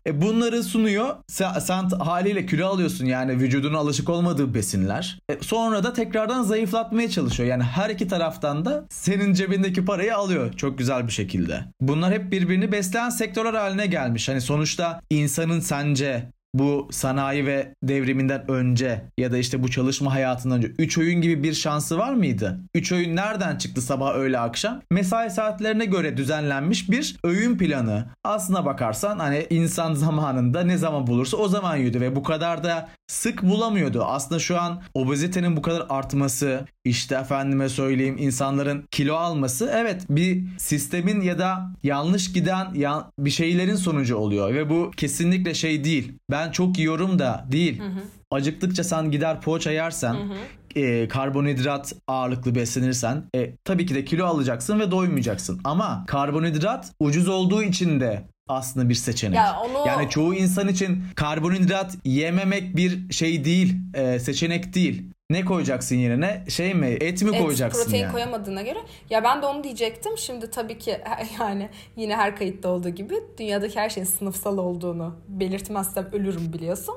E 0.07 0.21
bunları 0.21 0.63
sunuyor. 0.63 1.15
Sen, 1.27 1.59
sen 1.59 1.89
haliyle 1.89 2.45
kilo 2.45 2.67
alıyorsun 2.67 3.05
yani 3.05 3.31
vücuduna 3.31 3.77
alışık 3.77 4.09
olmadığı 4.09 4.53
besinler. 4.53 5.19
E 5.29 5.37
sonra 5.41 5.83
da 5.83 5.93
tekrardan 5.93 6.43
zayıflatmaya 6.43 7.09
çalışıyor. 7.09 7.49
Yani 7.49 7.63
her 7.63 7.89
iki 7.89 8.07
taraftan 8.07 8.65
da 8.65 8.85
senin 8.89 9.33
cebindeki 9.33 9.85
parayı 9.85 10.15
alıyor 10.15 10.53
çok 10.53 10.77
güzel 10.77 11.07
bir 11.07 11.11
şekilde. 11.11 11.63
Bunlar 11.81 12.13
hep 12.13 12.31
birbirini 12.31 12.71
besleyen 12.71 13.09
sektörler 13.09 13.53
haline 13.53 13.87
gelmiş. 13.87 14.29
Hani 14.29 14.41
sonuçta 14.41 15.01
insanın 15.09 15.59
sence 15.59 16.29
bu 16.59 16.87
sanayi 16.91 17.45
ve 17.45 17.73
devriminden 17.83 18.51
önce 18.51 19.01
ya 19.17 19.31
da 19.31 19.37
işte 19.37 19.63
bu 19.63 19.71
çalışma 19.71 20.13
hayatından 20.13 20.57
önce 20.57 20.71
3 20.79 20.97
oyun 20.97 21.21
gibi 21.21 21.43
bir 21.43 21.53
şansı 21.53 21.97
var 21.97 22.13
mıydı? 22.13 22.59
3 22.75 22.91
oyun 22.91 23.15
nereden 23.15 23.55
çıktı 23.57 23.81
sabah 23.81 24.15
öğle 24.15 24.39
akşam? 24.39 24.81
Mesai 24.91 25.31
saatlerine 25.31 25.85
göre 25.85 26.17
düzenlenmiş 26.17 26.91
bir 26.91 27.17
öğün 27.23 27.57
planı. 27.57 28.05
Aslına 28.23 28.65
bakarsan 28.65 29.19
hani 29.19 29.47
insan 29.49 29.93
zamanında 30.07 30.61
ne 30.61 30.77
zaman 30.77 31.07
bulursa 31.07 31.37
o 31.37 31.47
zaman 31.47 31.77
yiyordu 31.77 31.99
ve 31.99 32.15
bu 32.15 32.23
kadar 32.23 32.63
da 32.63 32.89
sık 33.07 33.43
bulamıyordu. 33.43 34.03
Aslında 34.03 34.39
şu 34.39 34.61
an 34.61 34.81
obezitenin 34.93 35.57
bu 35.57 35.61
kadar 35.61 35.85
artması, 35.89 36.65
işte 36.87 37.15
efendime 37.15 37.69
söyleyeyim 37.69 38.17
insanların 38.19 38.87
kilo 38.91 39.15
alması 39.15 39.71
evet 39.73 40.05
bir 40.09 40.43
sistemin 40.57 41.21
ya 41.21 41.39
da 41.39 41.71
yanlış 41.83 42.33
giden 42.33 42.73
ya, 42.73 43.11
bir 43.19 43.29
şeylerin 43.29 43.75
sonucu 43.75 44.15
oluyor 44.15 44.53
ve 44.53 44.69
bu 44.69 44.91
kesinlikle 44.97 45.53
şey 45.53 45.83
değil. 45.83 46.13
Ben 46.31 46.51
çok 46.51 46.79
yiyorum 46.79 47.19
da 47.19 47.45
değil. 47.51 47.79
Hı 47.79 47.83
hı. 47.83 48.01
Acıktıkça 48.31 48.83
sen 48.83 49.11
gider 49.11 49.41
poğaça 49.41 49.71
yersen 49.71 50.13
hı 50.13 50.17
hı. 50.17 50.79
E, 50.79 51.07
karbonhidrat 51.07 51.93
ağırlıklı 52.07 52.55
beslenirsen 52.55 53.23
e, 53.35 53.55
tabii 53.63 53.85
ki 53.85 53.95
de 53.95 54.05
kilo 54.05 54.25
alacaksın 54.25 54.79
ve 54.79 54.91
doymayacaksın. 54.91 55.61
Ama 55.63 56.03
karbonhidrat 56.07 56.91
ucuz 56.99 57.27
olduğu 57.27 57.63
için 57.63 57.99
de 57.99 58.23
aslında 58.47 58.89
bir 58.89 58.95
seçenek. 58.95 59.35
Ya 59.35 59.55
onu... 59.59 59.87
Yani 59.87 60.09
çoğu 60.09 60.33
insan 60.35 60.67
için 60.67 61.03
karbonhidrat 61.15 61.97
yememek 62.05 62.75
bir 62.75 63.13
şey 63.13 63.45
değil, 63.45 63.75
e, 63.93 64.19
seçenek 64.19 64.73
değil. 64.73 65.11
Ne 65.29 65.45
koyacaksın 65.45 65.95
yerine? 65.95 66.43
Şey 66.49 66.73
mi? 66.73 66.87
Et 66.87 67.23
mi 67.23 67.35
Et, 67.35 67.43
koyacaksın 67.43 67.83
protein 67.83 68.01
yani? 68.01 68.11
koyamadığına 68.11 68.61
göre. 68.61 68.79
Ya 69.09 69.23
ben 69.23 69.41
de 69.41 69.45
onu 69.45 69.63
diyecektim. 69.63 70.17
Şimdi 70.17 70.51
tabii 70.51 70.77
ki 70.77 71.01
yani 71.39 71.69
yine 71.95 72.15
her 72.15 72.35
kayıtta 72.35 72.69
olduğu 72.69 72.89
gibi 72.89 73.15
dünyadaki 73.37 73.79
her 73.79 73.89
şeyin 73.89 74.05
sınıfsal 74.07 74.57
olduğunu 74.57 75.15
belirtmezsem 75.27 76.09
ölürüm 76.13 76.53
biliyorsun. 76.53 76.95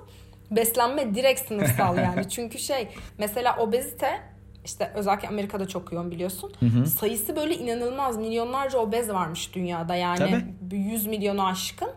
Beslenme 0.50 1.14
direkt 1.14 1.48
sınıfsal 1.48 1.96
yani. 2.04 2.28
Çünkü 2.28 2.58
şey 2.58 2.88
mesela 3.18 3.56
obezite 3.58 4.20
işte 4.64 4.92
özellikle 4.94 5.28
Amerika'da 5.28 5.68
çok 5.68 5.92
yoğun 5.92 6.10
biliyorsun. 6.10 6.52
Sayısı 6.98 7.36
böyle 7.36 7.54
inanılmaz. 7.54 8.16
Milyonlarca 8.16 8.78
obez 8.78 9.08
varmış 9.08 9.54
dünyada. 9.54 9.94
Yani 9.94 10.18
Tabii. 10.18 10.76
100 10.76 11.06
milyonu 11.06 11.46
aşkın. 11.46 11.90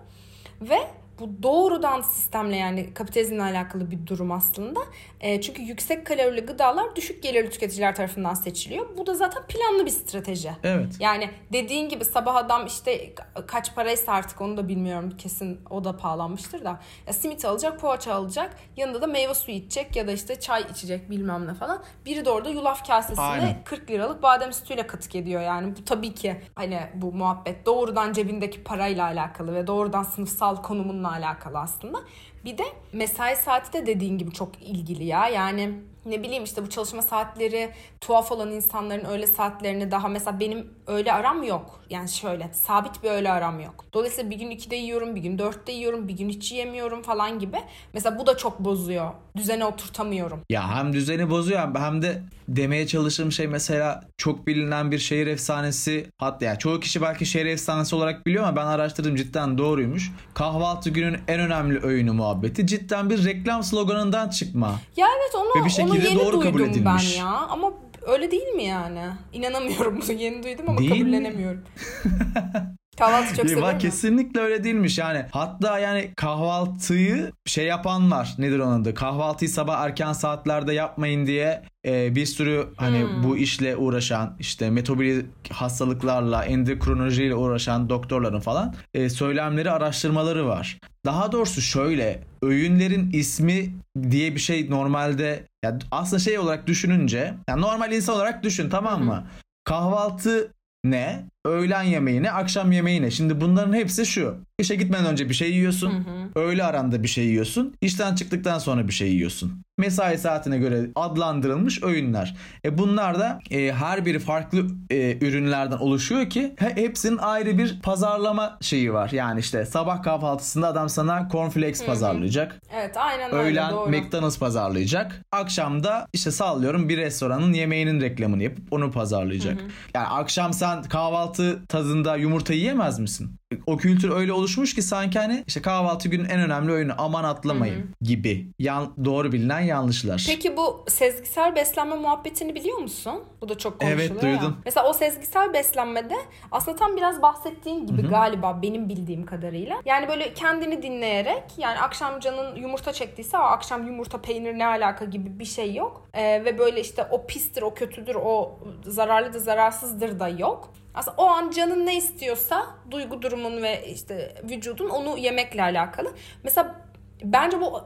Ve 0.61 0.79
bu 1.23 1.43
doğrudan 1.43 2.01
sistemle 2.01 2.55
yani 2.55 2.93
kapitalizmle 2.93 3.43
alakalı 3.43 3.91
bir 3.91 4.07
durum 4.07 4.31
aslında. 4.31 4.79
E, 5.19 5.41
çünkü 5.41 5.61
yüksek 5.61 6.05
kalorili 6.05 6.41
gıdalar 6.41 6.95
düşük 6.95 7.23
gelirli 7.23 7.49
tüketiciler 7.49 7.95
tarafından 7.95 8.33
seçiliyor. 8.33 8.97
Bu 8.97 9.07
da 9.07 9.13
zaten 9.13 9.43
planlı 9.47 9.85
bir 9.85 9.91
strateji. 9.91 10.51
Evet. 10.63 10.95
Yani 10.99 11.29
dediğin 11.53 11.89
gibi 11.89 12.05
sabah 12.05 12.35
adam 12.35 12.65
işte 12.65 13.13
kaç 13.47 13.75
paraysa 13.75 14.11
artık 14.11 14.41
onu 14.41 14.57
da 14.57 14.67
bilmiyorum 14.67 15.13
kesin 15.17 15.59
o 15.69 15.83
da 15.83 15.97
pahalanmıştır 15.97 16.65
da. 16.65 16.79
Ya 17.07 17.13
simit 17.13 17.45
alacak, 17.45 17.79
poğaça 17.79 18.13
alacak. 18.13 18.55
Yanında 18.77 19.01
da 19.01 19.07
meyve 19.07 19.33
suyu 19.33 19.57
içecek 19.57 19.95
ya 19.95 20.07
da 20.07 20.11
işte 20.11 20.39
çay 20.39 20.63
içecek 20.71 21.09
bilmem 21.09 21.47
ne 21.47 21.53
falan. 21.53 21.83
Biri 22.05 22.25
de 22.25 22.29
orada 22.29 22.49
yulaf 22.49 22.87
kasesine 22.87 23.25
Aynen. 23.25 23.63
40 23.63 23.91
liralık 23.91 24.23
badem 24.23 24.53
sütüyle 24.53 24.87
katık 24.87 25.15
ediyor 25.15 25.41
yani. 25.41 25.75
Bu 25.75 25.85
tabii 25.85 26.13
ki 26.13 26.41
hani 26.55 26.79
bu 26.93 27.11
muhabbet 27.11 27.65
doğrudan 27.65 28.13
cebindeki 28.13 28.63
parayla 28.63 29.05
alakalı 29.05 29.55
ve 29.55 29.67
doğrudan 29.67 30.03
sınıfsal 30.03 30.55
konumunla 30.55 31.12
alakalı 31.13 31.59
aslında. 31.59 31.99
Bir 32.45 32.57
de 32.57 32.63
mesai 32.93 33.35
saati 33.35 33.73
de 33.73 33.85
dediğin 33.85 34.17
gibi 34.17 34.31
çok 34.31 34.61
ilgili 34.61 35.03
ya. 35.03 35.27
Yani 35.27 35.73
ne 36.05 36.23
bileyim 36.23 36.43
işte 36.43 36.65
bu 36.65 36.69
çalışma 36.69 37.01
saatleri 37.01 37.69
tuhaf 38.01 38.31
olan 38.31 38.51
insanların 38.51 39.05
öğle 39.05 39.27
saatlerini 39.27 39.91
daha 39.91 40.07
mesela 40.07 40.39
benim 40.39 40.67
öğle 40.87 41.13
aram 41.13 41.43
yok. 41.43 41.79
Yani 41.89 42.09
şöyle 42.09 42.49
sabit 42.53 43.03
bir 43.03 43.09
öğle 43.09 43.31
aram 43.31 43.59
yok. 43.59 43.85
Dolayısıyla 43.93 44.29
bir 44.29 44.35
gün 44.35 44.51
2'de 44.51 44.75
yiyorum, 44.75 45.15
bir 45.15 45.21
gün 45.21 45.37
4'te 45.37 45.71
yiyorum, 45.71 46.07
bir 46.07 46.17
gün 46.17 46.29
hiç 46.29 46.51
yemiyorum 46.51 47.01
falan 47.01 47.39
gibi. 47.39 47.57
Mesela 47.93 48.19
bu 48.19 48.27
da 48.27 48.37
çok 48.37 48.59
bozuyor. 48.59 49.11
Düzene 49.37 49.65
oturtamıyorum. 49.65 50.39
Ya 50.49 50.75
hem 50.75 50.93
düzeni 50.93 51.29
bozuyor 51.29 51.75
hem 51.75 52.01
de 52.01 52.21
demeye 52.47 52.87
çalıştığım 52.87 53.31
şey 53.31 53.47
mesela 53.47 54.03
çok 54.17 54.47
bilinen 54.47 54.91
bir 54.91 54.99
şehir 54.99 55.27
efsanesi 55.27 56.07
hatta 56.17 56.45
ya 56.45 56.59
çoğu 56.59 56.79
kişi 56.79 57.01
belki 57.01 57.25
şehir 57.25 57.45
efsanesi 57.45 57.95
olarak 57.95 58.25
biliyor 58.25 58.43
ama 58.43 58.55
ben 58.55 58.65
araştırdım 58.65 59.15
cidden 59.15 59.57
doğruymuş. 59.57 60.11
Kahvaltı 60.33 60.89
günün 60.89 61.17
en 61.27 61.39
önemli 61.39 61.79
öğünü 61.83 62.11
muhabbeti 62.11 62.67
cidden 62.67 63.09
bir 63.09 63.25
reklam 63.25 63.63
sloganından 63.63 64.29
çıkma. 64.29 64.79
Ya 64.97 65.07
evet 65.17 65.35
onu, 65.35 65.61
Ve 65.61 65.65
bir 65.65 65.69
şekilde 65.69 65.92
onu 65.97 66.03
yeni 66.03 66.19
doğru 66.19 66.39
kabul 66.39 66.59
duydum 66.59 66.71
edilmiş. 66.71 67.15
ben 67.15 67.19
ya. 67.23 67.27
Ama 67.27 67.73
öyle 68.07 68.31
değil 68.31 68.47
mi 68.47 68.63
yani? 68.63 69.01
İnanamıyorum 69.33 70.01
bunu 70.01 70.11
yeni 70.19 70.43
duydum 70.43 70.65
ama 70.67 70.77
Değil 70.77 70.91
mi? 70.91 70.97
kabullenemiyorum. 70.99 71.61
Kahvaltı 72.99 73.35
çok 73.35 73.45
Ya 73.45 73.49
seviyorum. 73.49 73.77
kesinlikle 73.79 74.39
öyle 74.39 74.63
değilmiş 74.63 74.97
yani. 74.97 75.25
Hatta 75.31 75.79
yani 75.79 76.11
kahvaltıyı 76.17 77.31
şey 77.45 77.65
yapan 77.65 78.11
var. 78.11 78.35
Nedir 78.37 78.59
onun 78.59 78.81
adı? 78.81 78.93
Kahvaltıyı 78.93 79.49
sabah 79.49 79.81
erken 79.83 80.13
saatlerde 80.13 80.73
yapmayın 80.73 81.27
diye 81.27 81.63
e, 81.85 82.15
bir 82.15 82.25
sürü 82.25 82.67
hani 82.77 83.01
Hmm. 83.03 83.23
bu 83.23 83.37
işle 83.37 83.75
uğraşan 83.75 84.35
işte 84.39 84.69
metabolik 84.69 85.25
hastalıklarla 85.51 86.45
endokrinolojiyle 86.45 87.35
uğraşan 87.35 87.89
doktorların 87.89 88.39
falan 88.39 88.75
e, 88.93 89.09
söylemleri 89.09 89.71
araştırmaları 89.71 90.47
var. 90.47 90.79
Daha 91.05 91.31
doğrusu 91.31 91.61
şöyle 91.61 92.19
öğünlerin 92.41 93.11
ismi 93.13 93.75
diye 94.11 94.35
bir 94.35 94.39
şey 94.39 94.69
normalde 94.69 95.43
ya 95.63 95.79
aslında 95.91 96.19
şey 96.19 96.39
olarak 96.39 96.67
düşününce 96.67 97.33
yani 97.47 97.61
normal 97.61 97.91
insan 97.91 98.15
olarak 98.15 98.43
düşün 98.43 98.69
tamam 98.69 99.03
mı? 99.03 99.23
Kahvaltı 99.63 100.51
ne? 100.83 101.23
Öğlen 101.45 101.83
yemeği 101.83 102.23
ne? 102.23 102.31
Akşam 102.31 102.71
yemeği 102.71 103.01
ne? 103.01 103.11
Şimdi 103.11 103.41
bunların 103.41 103.73
hepsi 103.73 104.05
şu. 104.05 104.35
İşe 104.59 104.75
gitmeden 104.75 105.05
önce 105.05 105.29
bir 105.29 105.33
şey 105.33 105.51
yiyorsun. 105.51 106.07
Öğle 106.35 106.63
aranda 106.63 107.03
bir 107.03 107.07
şey 107.07 107.25
yiyorsun. 107.25 107.73
İşten 107.81 108.15
çıktıktan 108.15 108.59
sonra 108.59 108.87
bir 108.87 108.93
şey 108.93 109.09
yiyorsun. 109.13 109.63
Mesai 109.77 110.17
saatine 110.17 110.57
göre 110.57 110.89
adlandırılmış 110.95 111.83
öğünler. 111.83 112.35
E 112.65 112.77
bunlar 112.77 113.19
da 113.19 113.39
e, 113.51 113.71
her 113.73 114.05
biri 114.05 114.19
farklı 114.19 114.67
e, 114.89 115.17
ürünlerden 115.25 115.77
oluşuyor 115.77 116.29
ki 116.29 116.53
he- 116.57 116.75
hepsinin 116.75 117.17
ayrı 117.17 117.57
bir 117.57 117.79
pazarlama 117.81 118.57
şeyi 118.61 118.93
var. 118.93 119.09
Yani 119.11 119.39
işte 119.39 119.65
sabah 119.65 120.03
kahvaltısında 120.03 120.67
adam 120.67 120.89
sana 120.89 121.27
cornflakes 121.31 121.85
pazarlayacak. 121.85 122.61
Evet 122.75 122.97
aynen 122.97 123.33
öyle 123.33 123.49
Öğlen 123.51 123.71
doğru. 123.71 123.89
McDonald's 123.89 124.39
pazarlayacak. 124.39 125.21
Akşamda 125.31 126.07
işte 126.13 126.31
sallıyorum 126.31 126.89
bir 126.89 126.97
restoranın 126.97 127.53
yemeğinin 127.53 128.01
reklamını 128.01 128.43
yapıp 128.43 128.73
onu 128.73 128.91
pazarlayacak. 128.91 129.57
Yani 129.95 130.07
akşam 130.07 130.53
sen 130.53 130.83
kahvaltı 130.83 131.32
tadında 131.69 132.15
yumurta 132.15 132.53
yiyemez 132.53 132.99
misin? 132.99 133.35
O 133.65 133.77
kültür 133.77 134.11
öyle 134.11 134.33
oluşmuş 134.33 134.75
ki 134.75 134.81
sanki 134.81 135.19
hani 135.19 135.43
işte 135.47 135.61
kahvaltı 135.61 136.09
günün 136.09 136.25
en 136.29 136.39
önemli 136.39 136.71
öğünü 136.71 136.93
aman 136.93 137.23
atlamayın 137.23 137.89
gibi. 138.01 138.47
Yan, 138.59 138.93
doğru 139.05 139.31
bilinen 139.31 139.59
yanlışlar. 139.59 140.23
Peki 140.27 140.57
bu 140.57 140.85
sezgisel 140.87 141.55
beslenme 141.55 141.95
muhabbetini 141.95 142.55
biliyor 142.55 142.77
musun? 142.77 143.13
Bu 143.41 143.49
da 143.49 143.57
çok 143.57 143.79
konuşuluyor 143.79 144.09
Evet, 144.09 144.23
ya. 144.23 144.31
duydum. 144.31 144.57
Mesela 144.65 144.89
o 144.89 144.93
sezgisel 144.93 145.53
beslenmede 145.53 146.15
aslında 146.51 146.77
tam 146.77 146.97
biraz 146.97 147.21
bahsettiğin 147.21 147.87
gibi 147.87 148.01
galiba 148.01 148.59
benim 148.61 148.89
bildiğim 148.89 149.25
kadarıyla. 149.25 149.75
Yani 149.85 150.07
böyle 150.07 150.33
kendini 150.33 150.81
dinleyerek 150.83 151.43
yani 151.57 151.79
akşam 151.79 152.19
canın 152.19 152.55
yumurta 152.55 152.93
çektiyse 152.93 153.37
o 153.37 153.41
akşam 153.41 153.87
yumurta 153.87 154.21
peynir 154.21 154.59
ne 154.59 154.65
alaka 154.65 155.05
gibi 155.05 155.39
bir 155.39 155.45
şey 155.45 155.73
yok. 155.75 156.07
Ee, 156.13 156.45
ve 156.45 156.59
böyle 156.59 156.81
işte 156.81 157.07
o 157.11 157.27
pistir 157.27 157.61
o 157.61 157.73
kötüdür 157.73 158.15
o 158.15 158.59
zararlıdır 158.85 159.39
zararsızdır 159.39 160.19
da 160.19 160.27
yok. 160.27 160.73
Aslında 160.93 161.17
o 161.17 161.25
an 161.25 161.51
canın 161.51 161.85
ne 161.85 161.97
istiyorsa 161.97 162.65
duygu 162.91 163.21
durumun 163.21 163.63
ve 163.63 163.87
işte 163.87 164.35
vücudun 164.43 164.89
onu 164.89 165.17
yemekle 165.17 165.63
alakalı. 165.63 166.13
Mesela 166.43 166.75
Bence 167.23 167.61
bu 167.61 167.81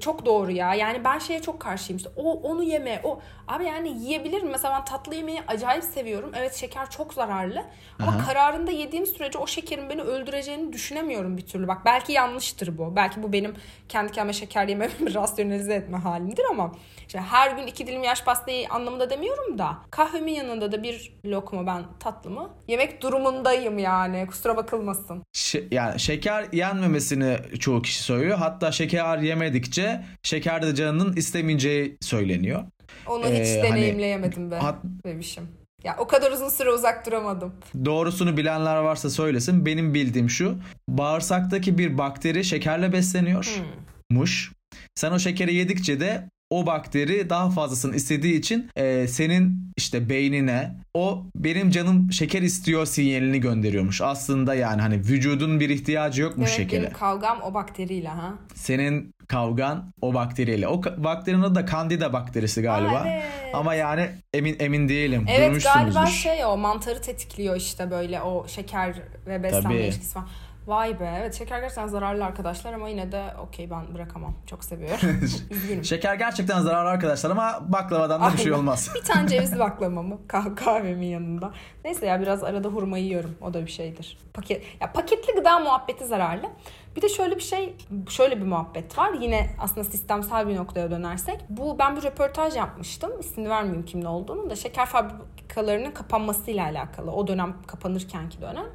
çok 0.00 0.26
doğru 0.26 0.50
ya. 0.50 0.74
Yani 0.74 1.04
ben 1.04 1.18
şeye 1.18 1.42
çok 1.42 1.60
karşıyım 1.60 1.96
işte. 1.96 2.10
O 2.16 2.32
onu 2.32 2.62
yeme. 2.62 3.00
O 3.04 3.20
abi 3.48 3.64
yani 3.64 3.88
yiyebilir 3.88 4.42
mi? 4.42 4.48
Mesela 4.52 4.74
ben 4.78 4.84
tatlı 4.84 5.14
yemeği 5.14 5.40
acayip 5.48 5.84
seviyorum. 5.84 6.30
Evet 6.34 6.54
şeker 6.54 6.90
çok 6.90 7.14
zararlı. 7.14 7.64
Ama 7.98 8.12
Aha. 8.12 8.26
kararında 8.26 8.70
yediğim 8.70 9.06
sürece 9.06 9.38
o 9.38 9.46
şekerin 9.46 9.90
beni 9.90 10.02
öldüreceğini 10.02 10.72
düşünemiyorum 10.72 11.36
bir 11.36 11.46
türlü. 11.46 11.68
Bak 11.68 11.78
belki 11.84 12.12
yanlıştır 12.12 12.78
bu. 12.78 12.96
Belki 12.96 13.22
bu 13.22 13.32
benim 13.32 13.54
kendi 13.88 14.12
kendime 14.12 14.32
şeker 14.32 14.68
yememi 14.68 14.92
rasyonelize 15.14 15.74
etme 15.74 15.98
halimdir 15.98 16.44
ama 16.50 16.72
işte 17.06 17.20
her 17.20 17.50
gün 17.50 17.66
iki 17.66 17.86
dilim 17.86 18.02
yaş 18.02 18.24
pastayı 18.24 18.68
anlamında 18.70 19.10
demiyorum 19.10 19.58
da 19.58 19.78
kahvemin 19.90 20.32
yanında 20.34 20.72
da 20.72 20.82
bir 20.82 21.12
lokma 21.24 21.66
ben 21.66 21.82
tatlımı 22.00 22.50
yemek 22.68 23.02
durumundayım 23.02 23.78
yani. 23.78 24.26
Kusura 24.26 24.56
bakılmasın. 24.56 25.22
Şe- 25.34 25.74
yani 25.74 26.00
şeker 26.00 26.46
yenmemesini 26.52 27.38
çoğu 27.58 27.82
kişi 27.82 28.02
söylüyor. 28.02 28.38
Hatta 28.38 28.72
şeker 28.84 29.18
yemedikçe 29.18 30.04
şeker 30.22 30.62
de 30.62 30.74
canının 30.74 31.16
istemeyeceği 31.16 31.96
söyleniyor. 32.00 32.64
Onu 33.06 33.26
Ee, 33.26 33.42
hiç 33.44 33.48
hani- 33.58 33.62
deneyimleyemedim 33.70 34.50
be 34.50 34.56
Hat- 34.56 34.84
bebişim. 34.84 35.48
Ya 35.84 35.96
o 35.98 36.06
kadar 36.06 36.32
uzun 36.32 36.48
süre 36.48 36.70
uzak 36.70 37.06
duramadım. 37.06 37.52
Doğrusunu 37.84 38.36
bilenler 38.36 38.76
varsa 38.76 39.10
söylesin. 39.10 39.66
Benim 39.66 39.94
bildiğim 39.94 40.30
şu. 40.30 40.58
Bağırsaktaki 40.88 41.78
bir 41.78 41.98
bakteri 41.98 42.44
şekerle 42.44 42.92
besleniyormuş. 42.92 44.52
Sen 44.94 45.12
o 45.12 45.18
şekeri 45.18 45.54
yedikçe 45.54 46.00
de 46.00 46.28
o 46.50 46.66
bakteri 46.66 47.30
daha 47.30 47.50
fazlasını 47.50 47.96
istediği 47.96 48.38
için 48.38 48.70
e, 48.76 49.08
senin 49.08 49.72
işte 49.76 50.08
beynine 50.08 50.76
o 50.94 51.24
benim 51.34 51.70
canım 51.70 52.12
şeker 52.12 52.42
istiyor 52.42 52.86
sinyalini 52.86 53.40
gönderiyormuş. 53.40 54.00
Aslında 54.00 54.54
yani 54.54 54.82
hani 54.82 54.94
vücudun 54.94 55.60
bir 55.60 55.70
ihtiyacı 55.70 56.22
yokmuş 56.22 56.48
Demek 56.48 56.70
şekere. 56.70 56.82
benim 56.82 56.92
kavgam 56.92 57.42
o 57.42 57.54
bakteriyle 57.54 58.08
ha. 58.08 58.34
Senin 58.54 59.14
kavgan 59.28 59.92
o 60.02 60.14
bakteriyle. 60.14 60.68
O 60.68 60.82
bakterinin 60.82 61.42
adı 61.42 61.54
da 61.54 61.66
Candida 61.66 62.12
bakterisi 62.12 62.62
galiba. 62.62 62.96
Aa, 62.96 63.08
evet. 63.08 63.22
Ama 63.54 63.74
yani 63.74 64.10
emin 64.34 64.56
emin 64.60 64.88
değilim. 64.88 65.26
Evet 65.28 65.64
galiba 65.64 66.06
şey 66.06 66.44
o 66.44 66.56
mantarı 66.56 67.02
tetikliyor 67.02 67.56
işte 67.56 67.90
böyle 67.90 68.22
o 68.22 68.48
şeker 68.48 68.94
ve 69.26 69.42
beslenme 69.42 69.62
Tabii. 69.68 69.74
ilişkisi 69.74 70.12
falan. 70.14 70.28
Vay 70.66 71.00
be 71.00 71.14
evet 71.20 71.34
şeker 71.34 71.60
gerçekten 71.60 71.86
zararlı 71.86 72.24
arkadaşlar 72.24 72.72
ama 72.72 72.88
yine 72.88 73.12
de 73.12 73.24
okey 73.42 73.70
ben 73.70 73.94
bırakamam. 73.94 74.34
Çok 74.46 74.64
seviyorum. 74.64 75.20
Üzgünüm. 75.50 75.84
Şeker 75.84 76.14
gerçekten 76.14 76.60
zararlı 76.60 76.90
arkadaşlar 76.90 77.30
ama 77.30 77.60
baklavadan 77.68 78.22
da 78.22 78.32
bir 78.32 78.38
şey 78.38 78.52
olmaz. 78.52 78.90
bir 78.94 79.02
tane 79.02 79.28
cevizli 79.28 79.58
baklava 79.58 80.02
mı? 80.02 80.18
Kah- 80.28 80.54
kahvemin 80.56 81.06
yanında. 81.06 81.50
Neyse 81.84 82.06
ya 82.06 82.20
biraz 82.20 82.44
arada 82.44 82.68
hurma 82.68 82.98
yiyorum. 82.98 83.36
O 83.40 83.54
da 83.54 83.66
bir 83.66 83.70
şeydir. 83.70 84.18
Paket 84.34 84.64
ya 84.80 84.92
paketli 84.92 85.34
gıda 85.34 85.58
muhabbeti 85.58 86.06
zararlı. 86.06 86.46
Bir 86.96 87.02
de 87.02 87.08
şöyle 87.08 87.36
bir 87.36 87.40
şey, 87.40 87.74
şöyle 88.08 88.36
bir 88.40 88.46
muhabbet 88.46 88.98
var. 88.98 89.10
Yine 89.20 89.50
aslında 89.60 89.84
sistemsel 89.84 90.48
bir 90.48 90.56
noktaya 90.56 90.90
dönersek. 90.90 91.40
Bu 91.48 91.78
ben 91.78 91.96
bir 91.96 92.02
röportaj 92.02 92.56
yapmıştım. 92.56 93.10
İsmini 93.20 93.50
vermeyeyim 93.50 93.84
kimin 93.84 94.04
olduğunu 94.04 94.50
da. 94.50 94.56
Şeker 94.56 94.86
fabrikalarının 94.86 95.90
kapanmasıyla 95.90 96.64
alakalı. 96.64 97.10
O 97.12 97.26
dönem 97.26 97.54
kapanırkenki 97.66 98.40
dönem. 98.40 98.66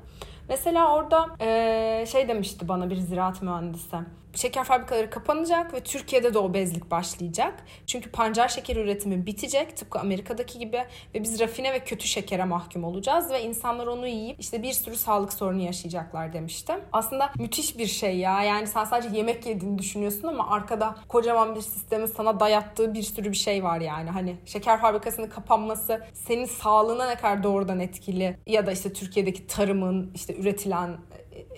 Mesela 0.50 0.96
orada 0.96 1.28
eee, 1.42 2.06
şey 2.12 2.28
demişti 2.28 2.68
bana 2.68 2.90
bir 2.90 2.96
ziraat 2.98 3.42
mühendisi. 3.42 3.98
Şeker 4.36 4.64
fabrikaları 4.64 5.10
kapanacak 5.10 5.74
ve 5.74 5.80
Türkiye'de 5.80 6.34
de 6.34 6.40
obezlik 6.40 6.92
başlayacak. 6.92 7.54
Çünkü 7.88 8.12
pancar 8.12 8.48
şeker 8.48 8.76
üretimi 8.76 9.26
bitecek 9.26 9.78
tıpkı 9.78 10.00
Amerika'daki 10.00 10.60
gibi 10.60 10.86
ve 11.16 11.24
biz 11.24 11.40
rafine 11.40 11.74
ve 11.74 11.80
kötü 11.80 12.08
şekere 12.08 12.44
mahkum 12.44 12.84
olacağız 12.84 13.32
ve 13.32 13.44
insanlar 13.44 13.88
onu 13.88 14.08
yiyip 14.08 14.40
işte 14.40 14.64
bir 14.64 14.74
sürü 14.74 14.96
sağlık 14.96 15.34
sorunu 15.34 15.62
yaşayacaklar 15.62 16.34
demiştim. 16.34 16.76
Aslında 16.94 17.32
müthiş 17.40 17.78
bir 17.78 17.88
şey 17.88 18.18
ya. 18.18 18.44
Yani 18.44 18.68
sen 18.68 18.84
sadece 18.84 19.18
yemek 19.18 19.46
yediğini 19.46 19.80
düşünüyorsun 19.80 20.28
ama 20.28 20.50
arkada 20.50 20.96
kocaman 21.08 21.56
bir 21.56 21.62
sistemin 21.62 22.06
sana 22.06 22.40
dayattığı 22.40 22.94
bir 22.94 23.04
sürü 23.04 23.32
bir 23.32 23.38
şey 23.38 23.64
var 23.64 23.82
yani. 23.82 24.10
Hani 24.10 24.36
şeker 24.46 24.82
fabrikasının 24.82 25.30
kapanması 25.30 26.06
senin 26.14 26.46
sağlığına 26.46 27.08
ne 27.08 27.16
kadar 27.16 27.44
doğrudan 27.44 27.80
etkili 27.80 28.38
ya 28.48 28.66
da 28.66 28.72
işte 28.72 28.94
Türkiye'deki 28.94 29.48
tarımın 29.48 30.12
işte 30.16 30.36
üretilen 30.36 30.98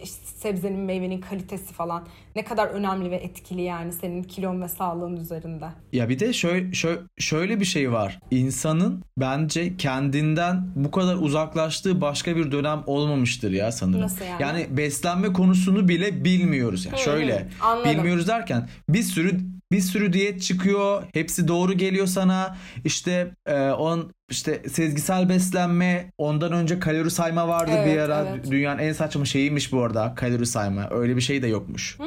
işte 0.04 0.26
sebzenin 0.26 0.80
meyvenin 0.80 1.22
kalitesi 1.22 1.74
falan 1.74 2.08
ne 2.36 2.44
kadar 2.44 2.68
önemli 2.68 3.12
ve 3.12 3.16
etkili 3.16 3.62
yani 3.62 3.94
senin 3.94 4.24
kilon 4.24 4.62
ve 4.62 4.68
sağlığın 4.68 5.16
üzerinde. 5.18 5.66
Ya 5.94 6.10
bir 6.10 6.20
de 6.20 6.34
şöyle, 6.34 6.74
şöyle, 6.74 7.02
şöyle 7.18 7.60
bir 7.60 7.66
şey 7.66 7.92
var. 7.92 8.20
İnsanın 8.32 9.04
bence 9.18 9.78
kendinden 9.78 10.68
bu 10.76 10.92
kadar 10.92 11.16
uzaklaştığı 11.16 12.02
başka 12.02 12.36
bir 12.36 12.52
dönem 12.52 12.84
olmamıştır 12.86 13.52
ya 13.52 13.72
sanırım. 13.72 14.02
Nasıl 14.02 14.26
yani? 14.26 14.42
Yani 14.42 14.68
beslenme 14.78 15.34
konusunu 15.34 15.88
bile 15.88 16.24
bilmiyoruz. 16.24 16.86
Yani 16.86 17.00
şöyle 17.00 17.48
anladım. 17.62 17.92
bilmiyoruz 17.92 18.28
derken 18.28 18.70
bir 18.90 19.04
sürü 19.04 19.57
bir 19.72 19.82
sürü 19.82 20.14
diyet 20.14 20.42
çıkıyor. 20.42 21.04
Hepsi 21.14 21.48
doğru 21.48 21.74
geliyor 21.74 22.08
sana. 22.08 22.58
İşte 22.86 23.32
e, 23.46 23.70
on 23.72 24.12
işte 24.30 24.62
sezgisel 24.70 25.30
beslenme, 25.30 26.12
ondan 26.18 26.52
önce 26.52 26.80
kalori 26.80 27.12
sayma 27.12 27.48
vardı 27.48 27.72
Evet, 27.76 27.94
bir 27.94 28.00
ara. 28.00 28.28
evet. 28.30 28.52
Dünyanın 28.52 28.80
en 28.80 28.94
saçma 28.94 29.26
şeyiymiş 29.26 29.72
bu 29.74 29.84
arada 29.84 30.16
kalori 30.16 30.46
sayma. 30.46 30.88
Öyle 30.92 31.16
bir 31.16 31.22
şey 31.22 31.42
de 31.42 31.48
yokmuş. 31.48 31.98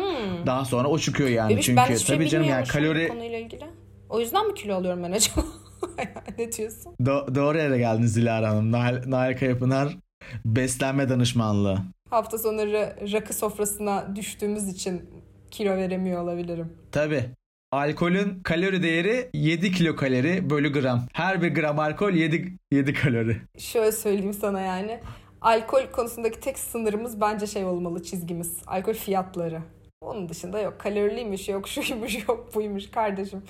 Daha 0.46 0.64
sonra 0.64 0.88
o 0.88 0.98
çıkıyor 0.98 1.28
yani 1.28 1.52
Bebiş, 1.52 1.66
çünkü 1.66 1.76
ben 1.76 1.96
şey 1.96 2.16
tabii 2.16 2.28
canım 2.28 2.48
yani 2.48 2.66
kalori 2.66 3.08
konuyla 3.08 3.38
ilgili. 3.38 3.64
O 4.08 4.20
yüzden 4.20 4.46
mi 4.46 4.54
kilo 4.54 4.74
alıyorum 4.74 5.02
ben 5.02 5.12
acaba? 5.12 5.44
ne 6.38 6.52
diyorsun? 6.52 6.94
Do- 7.02 7.34
doğru 7.34 7.58
yere 7.58 7.78
geldiniz 7.78 8.16
Dilara 8.16 8.48
Hanım. 8.50 8.72
Nail, 8.72 9.10
Nail 9.10 9.36
Kayapınar 9.38 9.96
beslenme 10.44 11.08
danışmanlığı. 11.08 11.78
Hafta 12.10 12.38
sonları 12.38 12.96
rakı 13.12 13.34
sofrasına 13.34 14.16
düştüğümüz 14.16 14.68
için 14.68 15.10
kilo 15.50 15.76
veremiyor 15.76 16.22
olabilirim. 16.22 16.72
Tabii. 16.92 17.24
Alkolün 17.72 18.40
kalori 18.42 18.82
değeri 18.82 19.30
7 19.34 19.72
kilokalori 19.72 20.50
bölü 20.50 20.72
gram. 20.72 21.06
Her 21.12 21.42
bir 21.42 21.54
gram 21.54 21.78
alkol 21.78 22.12
7, 22.12 22.58
7 22.72 22.92
kalori. 22.94 23.40
Şöyle 23.58 23.92
söyleyeyim 23.92 24.34
sana 24.34 24.60
yani. 24.60 25.00
Alkol 25.40 25.86
konusundaki 25.92 26.40
tek 26.40 26.58
sınırımız 26.58 27.20
bence 27.20 27.46
şey 27.46 27.64
olmalı 27.64 28.02
çizgimiz. 28.02 28.58
Alkol 28.66 28.94
fiyatları. 28.94 29.62
Onun 30.00 30.28
dışında 30.28 30.60
yok 30.60 30.80
kaloriliymiş 30.80 31.48
yok 31.48 31.68
şuymuş 31.68 32.18
yok 32.28 32.54
buymuş 32.54 32.90
kardeşim. 32.90 33.42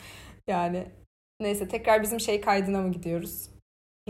Yani 0.48 0.86
neyse 1.40 1.68
tekrar 1.68 2.02
bizim 2.02 2.20
şey 2.20 2.40
kaydına 2.40 2.82
mı 2.82 2.92
gidiyoruz? 2.92 3.48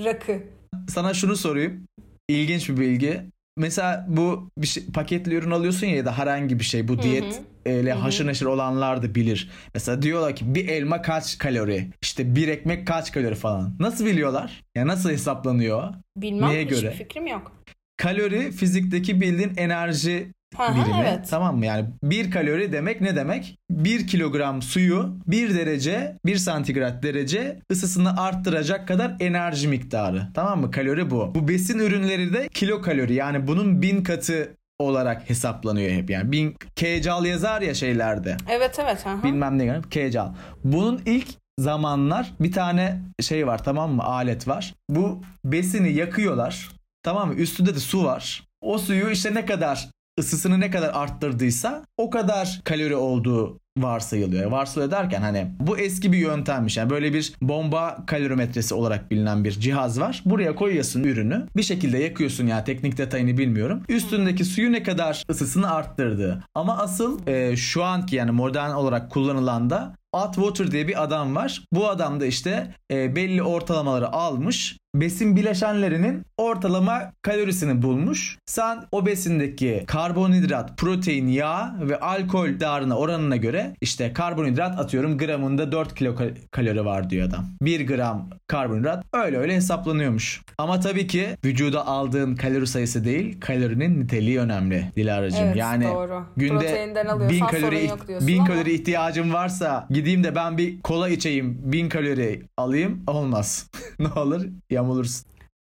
Rakı. 0.04 0.42
Sana 0.88 1.14
şunu 1.14 1.36
sorayım. 1.36 1.86
İlginç 2.28 2.68
bir 2.68 2.76
bilgi. 2.76 3.22
Mesela 3.56 4.06
bu 4.08 4.50
bir 4.58 4.66
şey, 4.66 4.86
paketli 4.94 5.34
ürün 5.34 5.50
alıyorsun 5.50 5.86
ya 5.86 5.96
ya 5.96 6.04
da 6.04 6.18
herhangi 6.18 6.58
bir 6.58 6.64
şey 6.64 6.88
bu 6.88 7.02
diyet 7.02 7.42
ile 7.66 7.92
haşır 7.92 8.26
neşir 8.26 8.46
olanlar 8.46 9.02
da 9.02 9.14
bilir. 9.14 9.50
Mesela 9.74 10.02
diyorlar 10.02 10.36
ki 10.36 10.54
bir 10.54 10.68
elma 10.68 11.02
kaç 11.02 11.38
kalori? 11.38 11.90
İşte 12.02 12.36
bir 12.36 12.48
ekmek 12.48 12.86
kaç 12.86 13.12
kalori 13.12 13.34
falan. 13.34 13.74
Nasıl 13.80 14.06
biliyorlar? 14.06 14.62
Ya 14.74 14.86
nasıl 14.86 15.10
hesaplanıyor? 15.10 15.94
Bilmem 16.16 16.48
Neye 16.50 16.64
göre? 16.64 16.90
fikrim 16.90 17.26
yok. 17.26 17.52
Kalori 17.96 18.52
fizikteki 18.52 19.20
bildiğin 19.20 19.52
enerji 19.56 20.32
Aha, 20.58 20.74
birimi. 20.86 20.98
evet. 21.00 21.26
Tamam 21.30 21.58
mı? 21.58 21.66
Yani 21.66 21.86
bir 22.02 22.30
kalori 22.30 22.72
demek 22.72 23.00
ne 23.00 23.16
demek? 23.16 23.58
Bir 23.70 24.06
kilogram 24.06 24.62
suyu 24.62 25.18
bir 25.26 25.54
derece, 25.54 26.16
bir 26.26 26.36
santigrat 26.36 27.02
derece 27.02 27.58
ısısını 27.72 28.20
arttıracak 28.22 28.88
kadar 28.88 29.16
enerji 29.20 29.68
miktarı. 29.68 30.26
Tamam 30.34 30.60
mı? 30.60 30.70
Kalori 30.70 31.10
bu. 31.10 31.32
Bu 31.34 31.48
besin 31.48 31.78
ürünleri 31.78 32.32
de 32.32 32.48
kilo 32.48 32.82
kalori. 32.82 33.14
Yani 33.14 33.46
bunun 33.46 33.82
bin 33.82 34.02
katı 34.02 34.56
olarak 34.80 35.30
hesaplanıyor 35.30 35.90
hep. 35.90 36.10
Yani 36.10 36.32
bin 36.32 36.56
kcal 36.76 37.24
yazar 37.24 37.62
ya 37.62 37.74
şeylerde. 37.74 38.36
Evet 38.48 38.78
evet. 38.78 39.06
Aha. 39.06 39.22
Bilmem 39.22 39.58
ne 39.58 39.64
yani 39.64 39.82
kcal. 39.82 40.28
Bunun 40.64 41.02
ilk 41.06 41.28
zamanlar 41.58 42.32
bir 42.40 42.52
tane 42.52 43.00
şey 43.20 43.46
var 43.46 43.64
tamam 43.64 43.92
mı? 43.92 44.02
Alet 44.02 44.48
var. 44.48 44.74
Bu 44.88 45.22
besini 45.44 45.92
yakıyorlar. 45.92 46.68
Tamam 47.02 47.28
mı? 47.28 47.34
Üstünde 47.34 47.74
de 47.74 47.78
su 47.78 48.04
var. 48.04 48.44
O 48.60 48.78
suyu 48.78 49.10
işte 49.10 49.34
ne 49.34 49.46
kadar 49.46 49.88
ısısını 50.18 50.60
ne 50.60 50.70
kadar 50.70 50.90
arttırdıysa 50.94 51.84
o 51.96 52.10
kadar 52.10 52.60
kalori 52.64 52.96
olduğu 52.96 53.60
varsayılıyor. 53.78 54.50
Varsayılıyor 54.50 54.98
derken 54.98 55.22
hani 55.22 55.50
bu 55.60 55.78
eski 55.78 56.12
bir 56.12 56.18
yöntemmiş. 56.18 56.76
Yani 56.76 56.90
böyle 56.90 57.12
bir 57.12 57.32
bomba 57.42 58.04
kalorimetresi 58.06 58.74
olarak 58.74 59.10
bilinen 59.10 59.44
bir 59.44 59.50
cihaz 59.50 60.00
var. 60.00 60.22
Buraya 60.24 60.54
koyuyorsun 60.54 61.04
ürünü. 61.04 61.46
Bir 61.56 61.62
şekilde 61.62 61.98
yakıyorsun 61.98 62.46
yani 62.46 62.64
teknik 62.64 62.98
detayını 62.98 63.38
bilmiyorum. 63.38 63.82
Üstündeki 63.88 64.44
suyu 64.44 64.72
ne 64.72 64.82
kadar 64.82 65.24
ısısını 65.30 65.74
arttırdığı. 65.74 66.44
Ama 66.54 66.78
asıl 66.78 67.26
e, 67.26 67.56
şu 67.56 67.84
anki 67.84 68.16
yani 68.16 68.30
modern 68.30 68.70
olarak 68.70 69.10
kullanılan 69.10 69.70
da 69.70 69.94
Atwater 70.12 70.70
diye 70.70 70.88
bir 70.88 71.02
adam 71.02 71.36
var. 71.36 71.62
Bu 71.72 71.88
adam 71.88 72.20
da 72.20 72.26
işte 72.26 72.74
e, 72.90 73.16
belli 73.16 73.42
ortalamaları 73.42 74.08
almış. 74.12 74.76
Besin 74.94 75.36
bileşenlerinin 75.36 76.24
ortalama 76.36 77.12
kalorisini 77.22 77.82
bulmuş. 77.82 78.38
Sen 78.46 78.84
o 78.92 79.06
besindeki 79.06 79.84
karbonhidrat, 79.86 80.78
protein, 80.78 81.28
yağ 81.28 81.74
ve 81.80 82.00
alkol 82.00 82.60
değerine 82.60 82.94
oranına 82.94 83.36
göre 83.36 83.76
işte 83.80 84.12
karbonhidrat 84.12 84.78
atıyorum 84.78 85.18
gramında 85.18 85.72
4 85.72 85.94
kilo 85.94 86.14
kalori 86.50 86.84
var 86.84 87.10
diyor 87.10 87.28
adam. 87.28 87.46
1 87.62 87.86
gram 87.86 88.30
karbonhidrat 88.46 89.04
öyle 89.12 89.38
öyle 89.38 89.54
hesaplanıyormuş. 89.54 90.42
Ama 90.58 90.80
tabii 90.80 91.06
ki 91.06 91.28
vücuda 91.44 91.86
aldığın 91.86 92.36
kalori 92.36 92.66
sayısı 92.66 93.04
değil 93.04 93.40
kalorinin 93.40 94.00
niteliği 94.00 94.40
önemli 94.40 94.92
Dilara'cığım. 94.96 95.44
Evet, 95.44 95.56
yani 95.56 95.84
doğru. 95.84 96.24
günde 96.36 96.58
Proteinden 96.58 97.06
alıyorsan 97.06 97.30
1000 97.30 97.46
sorun 97.46 97.60
kalori, 97.60 97.86
yok 97.86 98.08
diyorsun 98.08 98.28
1000 98.28 98.38
ama- 98.38 98.46
kalori 98.46 98.72
ihtiyacım 98.74 99.32
varsa 99.32 99.86
gideyim 99.90 100.24
de 100.24 100.34
ben 100.34 100.58
bir 100.58 100.80
kola 100.80 101.08
içeyim 101.08 101.58
1000 101.64 101.88
kalori 101.88 102.42
alayım 102.56 103.02
olmaz. 103.06 103.70
ne 103.98 104.08
olur 104.20 104.46
yamulursun. 104.84 105.26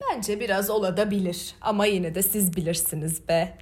Bence 0.09 0.39
biraz 0.39 0.69
olabilir 0.69 1.55
ama 1.61 1.85
yine 1.85 2.15
de 2.15 2.23
siz 2.23 2.55
bilirsiniz 2.55 3.27
be. 3.27 3.57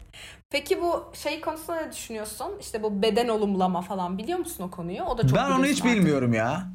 Peki 0.50 0.82
bu 0.82 1.12
şey 1.14 1.42
konusunda 1.42 1.82
ne 1.82 1.92
düşünüyorsun? 1.92 2.48
İşte 2.62 2.84
bu 2.84 3.02
beden 3.02 3.28
olumlama 3.28 3.82
falan 3.82 4.18
biliyor 4.18 4.40
musun 4.40 4.64
o 4.64 4.72
konuyu? 4.72 5.04
O 5.04 5.18
da 5.18 5.28
çok 5.28 5.38
ben 5.38 5.52
onu 5.52 5.66
hiç 5.66 5.82
artık. 5.82 5.96
bilmiyorum 5.96 6.34
ya. 6.34 6.68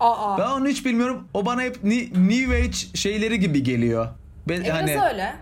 Aa. 0.00 0.38
Ben 0.38 0.50
onu 0.50 0.68
hiç 0.68 0.84
bilmiyorum. 0.84 1.28
O 1.34 1.46
bana 1.46 1.62
hep 1.62 1.84
New 1.84 2.56
Age 2.56 2.76
şeyleri 2.94 3.40
gibi 3.40 3.62
geliyor. 3.62 4.08
Be- 4.48 4.54
E 4.54 4.60
biraz 4.64 4.74
hani 4.74 5.02
öyle. 5.02 5.34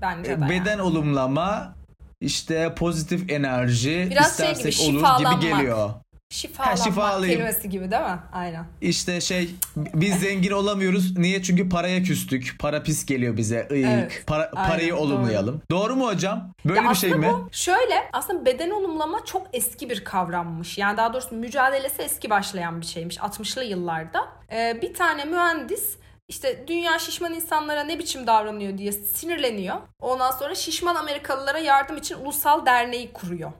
Bence 0.00 0.40
de. 0.40 0.48
beden 0.48 0.70
yani. 0.70 0.82
olumlama 0.82 1.74
işte 2.20 2.74
pozitif 2.74 3.30
enerji 3.30 4.08
Biraz 4.10 4.36
şey 4.36 4.52
istersek 4.52 4.86
gibi, 4.86 4.98
olur 4.98 5.18
gibi 5.18 5.50
geliyor. 5.50 5.90
Şifalanmak 6.38 6.78
Ha, 6.78 6.84
şifalıyım. 6.84 7.34
kelimesi 7.34 7.68
gibi 7.68 7.90
değil 7.90 8.02
mi? 8.02 8.18
Aynen. 8.32 8.64
İşte 8.80 9.20
şey 9.20 9.50
biz 9.76 10.14
zengin 10.20 10.50
olamıyoruz. 10.50 11.18
Niye? 11.18 11.42
Çünkü 11.42 11.68
paraya 11.68 12.02
küstük. 12.02 12.56
Para 12.58 12.82
pis 12.82 13.06
geliyor 13.06 13.36
bize. 13.36 13.68
Iyik. 13.70 13.86
Evet, 13.86 14.24
Para, 14.26 14.50
aynen, 14.56 14.70
parayı 14.70 14.92
doğru. 14.92 15.00
olumlayalım. 15.00 15.62
Doğru. 15.70 15.96
mu 15.96 16.06
hocam? 16.06 16.52
Böyle 16.64 16.80
Ya 16.80 16.90
bir 16.90 16.94
şey 16.94 17.10
mi? 17.14 17.26
bu 17.32 17.48
şöyle 17.52 18.10
aslında 18.12 18.44
beden 18.46 18.70
olumlama 18.70 19.24
çok 19.24 19.46
eski 19.52 19.90
bir 19.90 20.04
kavrammış. 20.04 20.78
Yani 20.78 20.96
daha 20.96 21.12
doğrusu 21.12 21.34
mücadelesi 21.34 22.02
eski 22.02 22.30
başlayan 22.30 22.80
bir 22.80 22.86
şeymiş 22.86 23.16
60'lı 23.16 23.64
yıllarda. 23.64 24.28
Ee, 24.52 24.78
bir 24.82 24.94
tane 24.94 25.24
mühendis 25.24 25.96
işte 26.28 26.64
dünya 26.68 26.98
şişman 26.98 27.34
insanlara 27.34 27.84
ne 27.84 27.98
biçim 27.98 28.26
davranıyor 28.26 28.78
diye 28.78 28.92
sinirleniyor. 28.92 29.76
Ondan 30.00 30.30
sonra 30.30 30.54
şişman 30.54 30.94
Amerikalılara 30.94 31.58
yardım 31.58 31.96
için 31.96 32.14
ulusal 32.14 32.66
derneği 32.66 33.12
kuruyor. 33.12 33.52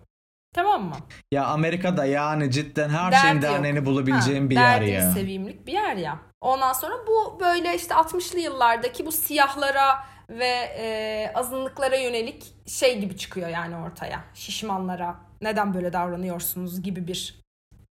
Tamam 0.54 0.84
mı? 0.84 0.96
Ya 1.32 1.44
Amerika'da 1.46 2.04
yani 2.04 2.50
cidden 2.50 2.88
her 2.88 3.12
Derdi 3.12 3.22
şeyin 3.22 3.42
derneğini 3.42 3.86
bulabileceğim 3.86 4.44
Ha, 4.44 4.50
bir 4.50 4.56
yer 4.56 4.80
ya. 4.80 5.10
sevimlik 5.12 5.66
bir 5.66 5.72
yer 5.72 5.96
ya. 5.96 6.18
Ondan 6.40 6.72
sonra 6.72 6.94
bu 7.06 7.40
böyle 7.40 7.74
işte 7.76 7.94
60'lı 7.94 8.38
yıllardaki 8.38 9.06
bu 9.06 9.12
siyahlara 9.12 10.04
ve 10.30 10.74
e, 10.78 11.32
azınlıklara 11.34 11.96
yönelik 11.96 12.54
şey 12.66 13.00
gibi 13.00 13.16
çıkıyor 13.16 13.48
yani 13.48 13.76
ortaya. 13.76 14.24
Şişmanlara 14.34 15.16
neden 15.42 15.74
böyle 15.74 15.92
davranıyorsunuz 15.92 16.82
gibi 16.82 17.06
bir 17.06 17.40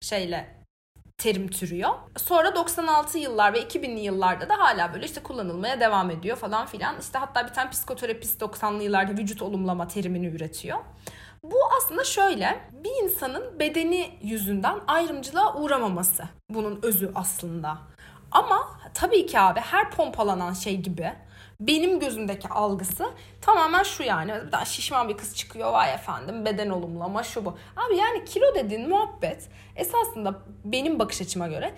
şeyle 0.02 0.56
terim 1.18 1.48
türüyor. 1.48 1.89
Sonra 2.18 2.56
96 2.56 3.18
yıllar 3.18 3.54
ve 3.54 3.62
2000'li 3.62 4.00
yıllarda 4.00 4.50
da 4.50 4.60
hala 4.60 4.94
böyle 4.94 5.06
işte 5.06 5.24
kullanılmaya 5.24 5.80
devam 5.80 6.12
ediyor 6.12 6.38
falan 6.38 6.65
filan. 6.65 6.96
İşte 7.00 7.18
hatta 7.20 7.48
bir 7.48 7.54
tane 7.54 7.70
psikoterapist 7.70 8.41
90'lı 8.41 8.84
yıllarda 8.84 9.12
vücut 9.12 9.41
olumlama 9.41 9.88
terimini 9.88 10.28
üretiyor. 10.28 10.80
Bu 11.52 11.56
aslında 11.78 12.04
şöyle 12.04 12.60
bir 12.84 13.04
insanın 13.04 13.60
bedeni 13.60 14.10
yüzünden 14.22 14.80
ayrımcılığa 14.88 15.56
uğramaması 15.56 16.24
bunun 16.50 16.80
özü 16.84 17.12
aslında. 17.16 17.78
Ama 18.32 18.80
tabii 18.94 19.26
ki 19.26 19.40
abi 19.40 19.60
her 19.60 19.92
pompalanan 19.92 20.54
şey 20.54 20.78
gibi 20.78 21.14
benim 21.60 22.00
gözümdeki 22.00 22.50
algısı 22.50 23.10
tamamen 23.42 23.84
şu 23.84 24.04
yani. 24.04 24.34
Daha 24.52 24.66
şişman 24.66 25.10
bir 25.10 25.18
kız 25.18 25.36
çıkıyor 25.36 25.74
vay 25.74 25.94
efendim 25.94 26.46
beden 26.46 26.70
olumlama 26.70 27.24
şu 27.24 27.46
bu. 27.46 27.58
Abi 27.76 27.98
yani 27.98 28.26
kilo 28.26 28.56
dediğin 28.56 28.90
muhabbet 28.90 29.50
esasında 29.76 30.40
benim 30.64 31.00
bakış 31.00 31.22
açıma 31.22 31.48
göre 31.48 31.76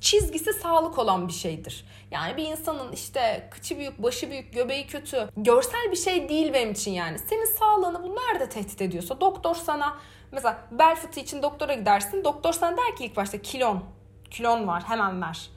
çizgisi 0.00 0.52
sağlık 0.52 0.98
olan 0.98 1.28
bir 1.28 1.32
şeydir. 1.32 1.84
Yani 2.10 2.36
bir 2.36 2.44
insanın 2.44 2.92
işte 2.92 3.48
kıçı 3.50 3.78
büyük, 3.78 4.02
başı 4.02 4.30
büyük, 4.30 4.52
göbeği 4.52 4.86
kötü, 4.86 5.28
görsel 5.36 5.90
bir 5.90 5.96
şey 5.96 6.28
değil 6.28 6.52
benim 6.52 6.72
için 6.72 6.90
yani. 6.90 7.18
Senin 7.18 7.58
sağlığını 7.58 8.02
bu 8.02 8.16
nerede 8.16 8.48
tehdit 8.48 8.82
ediyorsa 8.82 9.20
doktor 9.20 9.54
sana 9.54 9.98
mesela 10.32 10.58
bel 10.70 10.96
fıtığı 10.96 11.20
için 11.20 11.42
doktora 11.42 11.74
gidersin. 11.74 12.24
Doktor 12.24 12.52
sana 12.52 12.76
der 12.76 12.96
ki 12.96 13.04
ilk 13.04 13.16
başta 13.16 13.42
kilon, 13.42 13.84
kilon 14.30 14.66
var 14.66 14.82
hemen 14.86 15.22
ver. 15.22 15.50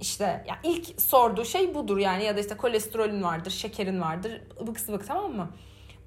İşte 0.00 0.44
ya 0.48 0.58
ilk 0.62 1.00
sorduğu 1.00 1.44
şey 1.44 1.74
budur 1.74 1.98
yani 1.98 2.24
ya 2.24 2.36
da 2.36 2.40
işte 2.40 2.56
kolesterolün 2.56 3.22
vardır, 3.22 3.50
şekerin 3.50 4.00
vardır, 4.00 4.40
ıbık 4.60 4.80
sıvık 4.80 5.06
tamam 5.06 5.32
mı? 5.32 5.50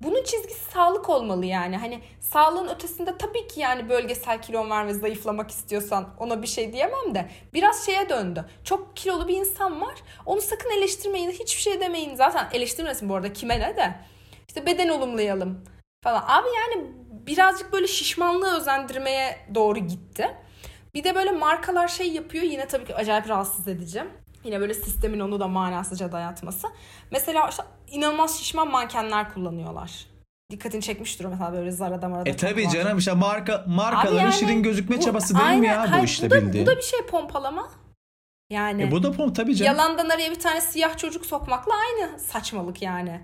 Bunun 0.02 0.24
çizgisi 0.24 0.72
sağlık 0.72 1.10
olmalı 1.10 1.46
yani. 1.46 1.78
Hani 1.78 2.02
sağlığın 2.20 2.68
ötesinde 2.68 3.18
tabii 3.18 3.48
ki 3.48 3.60
yani 3.60 3.90
bölgesel 3.90 4.42
kilon 4.42 4.70
var 4.70 4.88
ve 4.88 4.94
zayıflamak 4.94 5.52
istiyorsan 5.52 6.10
ona 6.20 6.42
bir 6.42 6.48
şey 6.48 6.74
diyemem 6.74 7.16
de 7.16 7.30
biraz 7.54 7.86
şeye 7.86 8.10
döndü. 8.10 8.46
Çok 8.64 8.96
kilolu 8.98 9.28
bir 9.28 9.38
insan 9.38 9.82
var. 9.82 9.96
Onu 10.26 10.42
sakın 10.42 10.70
eleştirmeyin. 10.78 11.32
Hiçbir 11.32 11.62
şey 11.62 11.80
demeyin. 11.82 12.16
Zaten 12.16 12.48
eleştirmesin 12.54 13.10
bu 13.10 13.16
arada 13.16 13.34
kime 13.34 13.60
ne 13.60 13.78
de. 13.78 13.96
İşte 14.48 14.66
beden 14.66 14.90
olumlayalım 14.90 15.64
falan. 16.04 16.24
Abi 16.28 16.48
yani 16.56 16.92
birazcık 17.12 17.74
böyle 17.74 17.88
şişmanlığı 17.88 18.58
özendirmeye 18.58 19.38
doğru 19.56 19.80
gitti. 19.80 20.36
Bir 20.94 21.04
de 21.04 21.16
böyle 21.16 21.32
markalar 21.32 21.88
şey 21.88 22.12
yapıyor 22.12 22.44
yine 22.44 22.68
tabii 22.68 22.86
ki 22.86 22.96
acayip 22.96 23.30
rahatsız 23.30 23.68
edici. 23.68 24.04
Yine 24.46 24.60
böyle 24.60 24.74
sistemin 24.74 25.20
onu 25.20 25.40
da 25.40 25.48
manasızca 25.48 26.12
dayatması. 26.12 26.68
Mesela 27.12 27.50
işte 27.50 27.64
inanılmaz 27.88 28.40
şişman 28.40 28.72
mankenler 28.72 29.34
kullanıyorlar. 29.34 30.08
Dikkatini 30.52 30.82
çekmiştir 30.82 31.26
mesela 31.26 31.54
böyle 31.54 31.72
Zara'da 31.72 32.10
marada. 32.10 32.30
E 32.30 32.36
tabii 32.36 32.70
canım 32.70 32.98
işte 32.98 33.14
marka 33.14 33.66
markaların 33.68 34.22
yani, 34.22 34.34
şirin 34.34 34.64
gözükme 34.64 34.98
bu, 34.98 35.02
çabası 35.02 35.36
değil 35.36 35.48
aynen, 35.48 35.60
mi 35.60 35.68
ya 35.68 35.92
hayır, 35.92 36.02
bu 36.02 36.06
işte 36.06 36.28
bu 36.28 36.32
da, 36.32 36.42
bildiğin. 36.42 36.66
Bu 36.66 36.72
da 36.72 36.78
bir 36.78 36.82
şey 36.82 37.02
pompalama. 37.02 37.72
Yani. 38.50 38.84
E 38.84 38.92
bu 38.92 39.04
da 39.04 39.12
pomp 39.12 39.36
tabii 39.36 39.56
canım. 39.56 39.78
Yalandan 39.78 40.10
araya 40.10 40.32
bir 40.32 40.40
tane 40.40 40.62
siyah 40.62 40.98
çocuk 40.98 41.26
sokmakla 41.26 41.74
aynı 41.76 42.20
saçmalık 42.20 42.82
yani. 42.82 43.22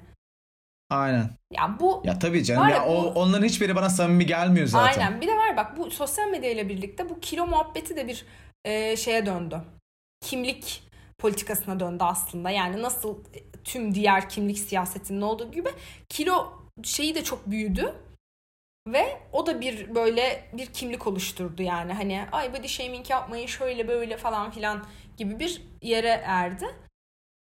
Aynen. 0.90 1.30
Ya 1.52 1.78
bu 1.80 2.02
Ya 2.06 2.20
tabii 2.20 2.44
canım 2.44 2.70
ya, 2.70 2.76
ya 2.76 2.88
bu, 2.88 2.92
o 2.92 3.14
onların 3.14 3.46
hiçbiri 3.46 3.76
bana 3.76 3.90
samimi 3.90 4.26
gelmiyor 4.26 4.68
zaten. 4.68 5.02
Aynen. 5.02 5.22
Bir 5.22 5.28
de 5.28 5.38
var 5.38 5.58
bak 5.58 5.78
bu 5.78 5.92
sosyal 5.92 6.28
medya 6.28 6.52
ile 6.52 6.70
birlikte 6.70 7.10
bu 7.10 7.20
kilo 7.20 7.48
muhabbeti 7.48 7.96
de 7.96 8.08
bir 8.08 8.26
e, 8.66 8.98
şeye 8.98 9.26
döndü. 9.26 9.62
Kimlik 10.22 10.91
politikasına 11.22 11.80
döndü 11.80 12.04
aslında. 12.04 12.50
Yani 12.50 12.82
nasıl 12.82 13.18
tüm 13.64 13.96
diğer 13.96 14.30
kimlik 14.30 14.60
siyasetinin 14.60 15.22
olduğu 15.22 15.52
gibi 15.52 15.70
kilo 16.10 16.54
şeyi 16.84 17.16
de 17.16 17.24
çok 17.24 17.52
büyüdü. 17.52 17.94
Ve 18.88 19.20
o 19.32 19.46
da 19.46 19.62
bir 19.62 19.96
böyle 19.96 20.50
bir 20.54 20.66
kimlik 20.66 21.08
oluşturdu 21.08 21.62
yani 21.62 21.94
hani 21.94 22.26
ay 22.32 22.54
body 22.54 22.68
shaming 22.68 23.10
yapmayın 23.10 23.48
şöyle 23.48 23.88
böyle 23.88 24.18
falan 24.18 24.52
filan 24.52 24.86
gibi 25.18 25.40
bir 25.40 25.62
yere 25.82 26.22
erdi. 26.26 26.66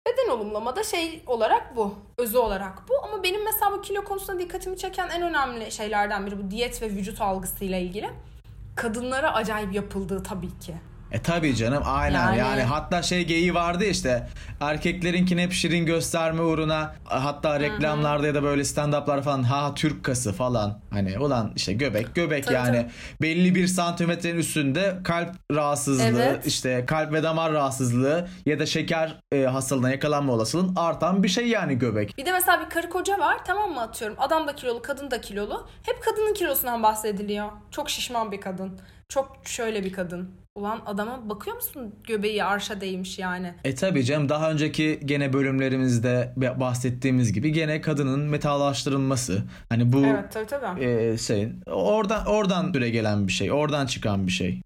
Beden 0.07 0.31
olumlamada 0.31 0.85
şey 0.85 1.23
olarak 1.27 1.77
bu. 1.77 1.95
Özü 2.19 2.39
olarak 2.39 2.89
bu. 2.89 3.05
Ama 3.05 3.23
benim 3.23 3.45
mesela 3.45 3.73
bu 3.73 3.83
kilo 3.83 4.05
konusunda 4.05 4.41
dikkatimi 4.41 4.77
çeken 4.77 5.09
en 5.09 5.23
önemli 5.23 5.73
şeylerden 5.73 6.27
biri 6.27 6.39
bu 6.39 6.51
diyet 6.51 6.83
ve 6.83 6.91
vücut 6.91 7.21
algısıyla 7.21 7.79
ilgili. 7.79 8.11
Kadınlara 8.77 9.35
acayip 9.35 9.75
yapıldığı 9.75 10.23
tabii 10.23 10.59
ki. 10.59 10.75
E 11.15 11.23
tabii 11.23 11.57
canım 11.57 11.83
aynen 11.87 12.27
yani, 12.27 12.39
yani 12.39 12.63
hatta 12.63 13.03
şey 13.03 13.25
geyiği 13.25 13.55
vardı 13.55 13.85
işte 13.85 14.29
erkeklerinkin 14.61 15.39
hep 15.39 15.53
şirin 15.53 15.87
gösterme 15.87 16.43
uğruna 16.43 16.95
hatta 17.05 17.61
reklamlarda 17.61 18.19
Hı-hı. 18.19 18.27
ya 18.27 18.35
da 18.35 18.43
böyle 18.43 18.63
stand-up'lar 18.63 19.23
falan 19.23 19.43
ha 19.43 19.75
Türk 19.75 20.05
kası 20.05 20.33
falan 20.33 20.81
hani 20.91 21.19
ulan 21.19 21.53
işte 21.57 21.73
göbek 21.73 22.15
göbek 22.15 22.45
tabii, 22.45 22.55
yani 22.55 22.77
tabii. 22.77 22.91
belli 23.23 23.55
bir 23.55 23.67
santimetrenin 23.67 24.39
üstünde 24.39 24.99
kalp 25.05 25.31
rahatsızlığı 25.53 26.23
evet. 26.23 26.47
işte 26.47 26.85
kalp 26.87 27.13
ve 27.13 27.23
damar 27.23 27.53
rahatsızlığı 27.53 28.29
ya 28.47 28.59
da 28.59 28.67
şeker 28.67 29.17
e, 29.33 29.45
hastalığına 29.45 29.91
yakalanma 29.91 30.33
olasılığın 30.33 30.77
artan 30.77 31.23
bir 31.23 31.29
şey 31.29 31.49
yani 31.49 31.79
göbek. 31.79 32.19
Bir 32.19 32.27
de 32.27 32.33
mesela 32.33 32.61
bir 32.65 32.71
karı 32.71 32.91
koca 32.91 33.19
var 33.19 33.45
tamam 33.45 33.71
mı 33.71 33.81
atıyorum 33.81 34.17
adam 34.21 34.49
da 34.49 34.55
kilolu 34.55 34.83
kadın 34.83 35.11
da 35.11 35.21
kilolu 35.21 35.69
hep 35.83 36.03
kadının 36.03 36.35
kilosundan 36.35 36.83
bahsediliyor 36.83 37.49
çok 37.71 37.91
şişman 37.91 38.33
bir 38.33 38.41
kadın 38.41 38.81
çok 39.09 39.37
şöyle 39.45 39.85
bir 39.85 39.93
kadın 39.93 40.44
Ulan 40.57 40.83
adama 40.87 41.29
bakıyor 41.29 41.57
musun 41.57 41.95
göbeği 42.05 42.45
arşa 42.45 42.81
değmiş 42.81 43.19
yani. 43.19 43.55
E 43.65 43.75
tabi 43.75 44.05
canım 44.05 44.29
daha 44.29 44.51
önceki 44.51 45.01
gene 45.05 45.33
bölümlerimizde 45.33 46.33
bahsettiğimiz 46.37 47.33
gibi 47.33 47.53
gene 47.53 47.81
kadının 47.81 48.21
metalaştırılması. 48.21 49.43
Hani 49.69 49.93
bu 49.93 50.07
evet, 50.07 50.33
tabii, 50.33 50.47
tabii. 50.47 50.85
E, 50.85 51.19
şey, 51.19 51.53
oradan 51.67 52.27
oradan 52.27 52.73
süre 52.73 52.91
gelen 52.91 53.27
bir 53.29 53.33
şey. 53.33 53.53
Oradan 53.53 53.87
çıkan 53.87 54.27
bir 54.27 54.33
şey. 54.33 54.63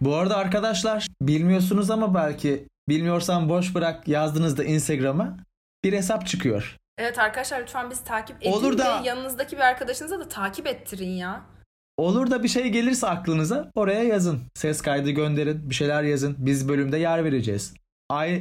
Bu 0.00 0.14
arada 0.14 0.36
arkadaşlar 0.36 1.06
bilmiyorsunuz 1.22 1.90
ama 1.90 2.14
belki 2.14 2.68
bilmiyorsan 2.88 3.48
boş 3.48 3.74
bırak 3.74 4.08
yazdığınızda 4.08 4.64
Instagram'a 4.64 5.36
bir 5.84 5.92
hesap 5.92 6.26
çıkıyor. 6.26 6.76
Evet 6.98 7.18
arkadaşlar 7.18 7.60
lütfen 7.60 7.90
bizi 7.90 8.04
takip 8.04 8.36
edin 8.42 8.52
Olur 8.52 8.78
da... 8.78 9.00
yanınızdaki 9.04 9.56
bir 9.56 9.62
arkadaşınıza 9.62 10.20
da 10.20 10.28
takip 10.28 10.66
ettirin 10.66 11.10
ya. 11.10 11.53
Olur 11.96 12.30
da 12.30 12.42
bir 12.42 12.48
şey 12.48 12.68
gelirse 12.68 13.06
aklınıza 13.06 13.70
oraya 13.74 14.02
yazın. 14.02 14.40
Ses 14.54 14.82
kaydı 14.82 15.10
gönderin, 15.10 15.70
bir 15.70 15.74
şeyler 15.74 16.02
yazın. 16.02 16.36
Biz 16.38 16.68
bölümde 16.68 16.98
yer 16.98 17.24
vereceğiz. 17.24 17.74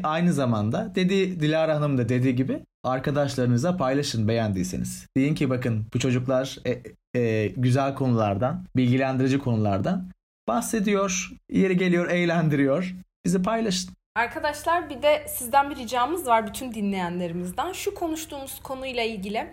Aynı 0.04 0.34
zamanda 0.34 0.96
dedi 0.96 1.40
Dilara 1.40 1.76
Hanım 1.76 1.98
da 1.98 2.10
dediği 2.10 2.36
gibi 2.36 2.60
arkadaşlarınıza 2.84 3.78
paylaşın 3.78 4.28
beğendiyseniz. 4.28 5.08
Deyin 5.18 5.36
ki 5.36 5.50
bakın 5.50 5.86
bu 5.94 6.00
çocuklar 6.00 6.58
e, 6.66 6.82
e, 7.20 7.48
güzel 7.48 7.96
konulardan, 7.96 8.66
bilgilendirici 8.76 9.40
konulardan 9.40 10.10
bahsediyor, 10.48 11.32
yeri 11.52 11.78
geliyor, 11.78 12.10
eğlendiriyor. 12.10 12.96
Bizi 13.26 13.42
paylaşın. 13.42 13.90
Arkadaşlar 14.16 14.90
bir 14.90 15.02
de 15.02 15.26
sizden 15.28 15.70
bir 15.70 15.76
ricamız 15.76 16.28
var 16.28 16.48
bütün 16.48 16.74
dinleyenlerimizden. 16.74 17.72
Şu 17.72 17.94
konuştuğumuz 17.94 18.60
konuyla 18.64 19.04
ilgili 19.04 19.48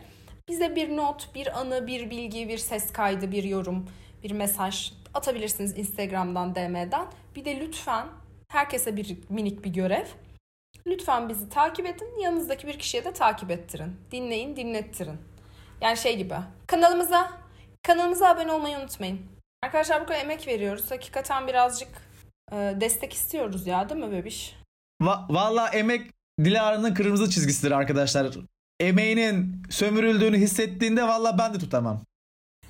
bize 0.51 0.77
bir 0.77 0.97
not, 0.97 1.35
bir 1.35 1.61
anı, 1.61 1.87
bir 1.87 2.11
bilgi, 2.11 2.49
bir 2.49 2.59
ses 2.59 2.93
kaydı, 2.93 3.33
bir 3.33 3.45
yorum, 3.45 3.87
bir 4.23 4.31
mesaj 4.31 4.93
atabilirsiniz 5.15 5.79
Instagram'dan, 5.79 6.55
DM'den. 6.55 7.07
Bir 7.37 7.45
de 7.45 7.61
lütfen 7.61 8.07
herkese 8.49 8.97
bir 8.97 9.17
minik 9.29 9.65
bir 9.65 9.71
görev. 9.71 10.07
Lütfen 10.87 11.29
bizi 11.29 11.49
takip 11.49 11.87
edin. 11.87 12.19
Yanınızdaki 12.23 12.67
bir 12.67 12.79
kişiye 12.79 13.05
de 13.05 13.13
takip 13.13 13.51
ettirin. 13.51 13.97
Dinleyin, 14.13 14.57
dinlettirin. 14.57 15.17
Yani 15.81 15.97
şey 15.97 16.17
gibi. 16.17 16.35
Kanalımıza 16.67 17.33
kanalımıza 17.83 18.29
abone 18.29 18.53
olmayı 18.53 18.79
unutmayın. 18.79 19.21
Arkadaşlar 19.63 20.03
bu 20.03 20.07
kadar 20.07 20.21
emek 20.21 20.47
veriyoruz. 20.47 20.91
Hakikaten 20.91 21.49
birazcık 21.49 21.89
e, 22.53 22.57
destek 22.81 23.13
istiyoruz 23.13 23.67
ya 23.67 23.89
değil 23.89 24.01
mi 24.01 24.13
bebiş? 24.13 24.57
Va- 25.03 25.35
Valla 25.35 25.69
emek 25.69 26.11
Dilara'nın 26.45 26.95
kırmızı 26.95 27.31
çizgisidir 27.31 27.71
arkadaşlar 27.71 28.31
emeğinin 28.81 29.63
sömürüldüğünü 29.71 30.39
hissettiğinde 30.39 31.03
valla 31.03 31.39
ben 31.39 31.55
de 31.55 31.59
tutamam. 31.59 32.01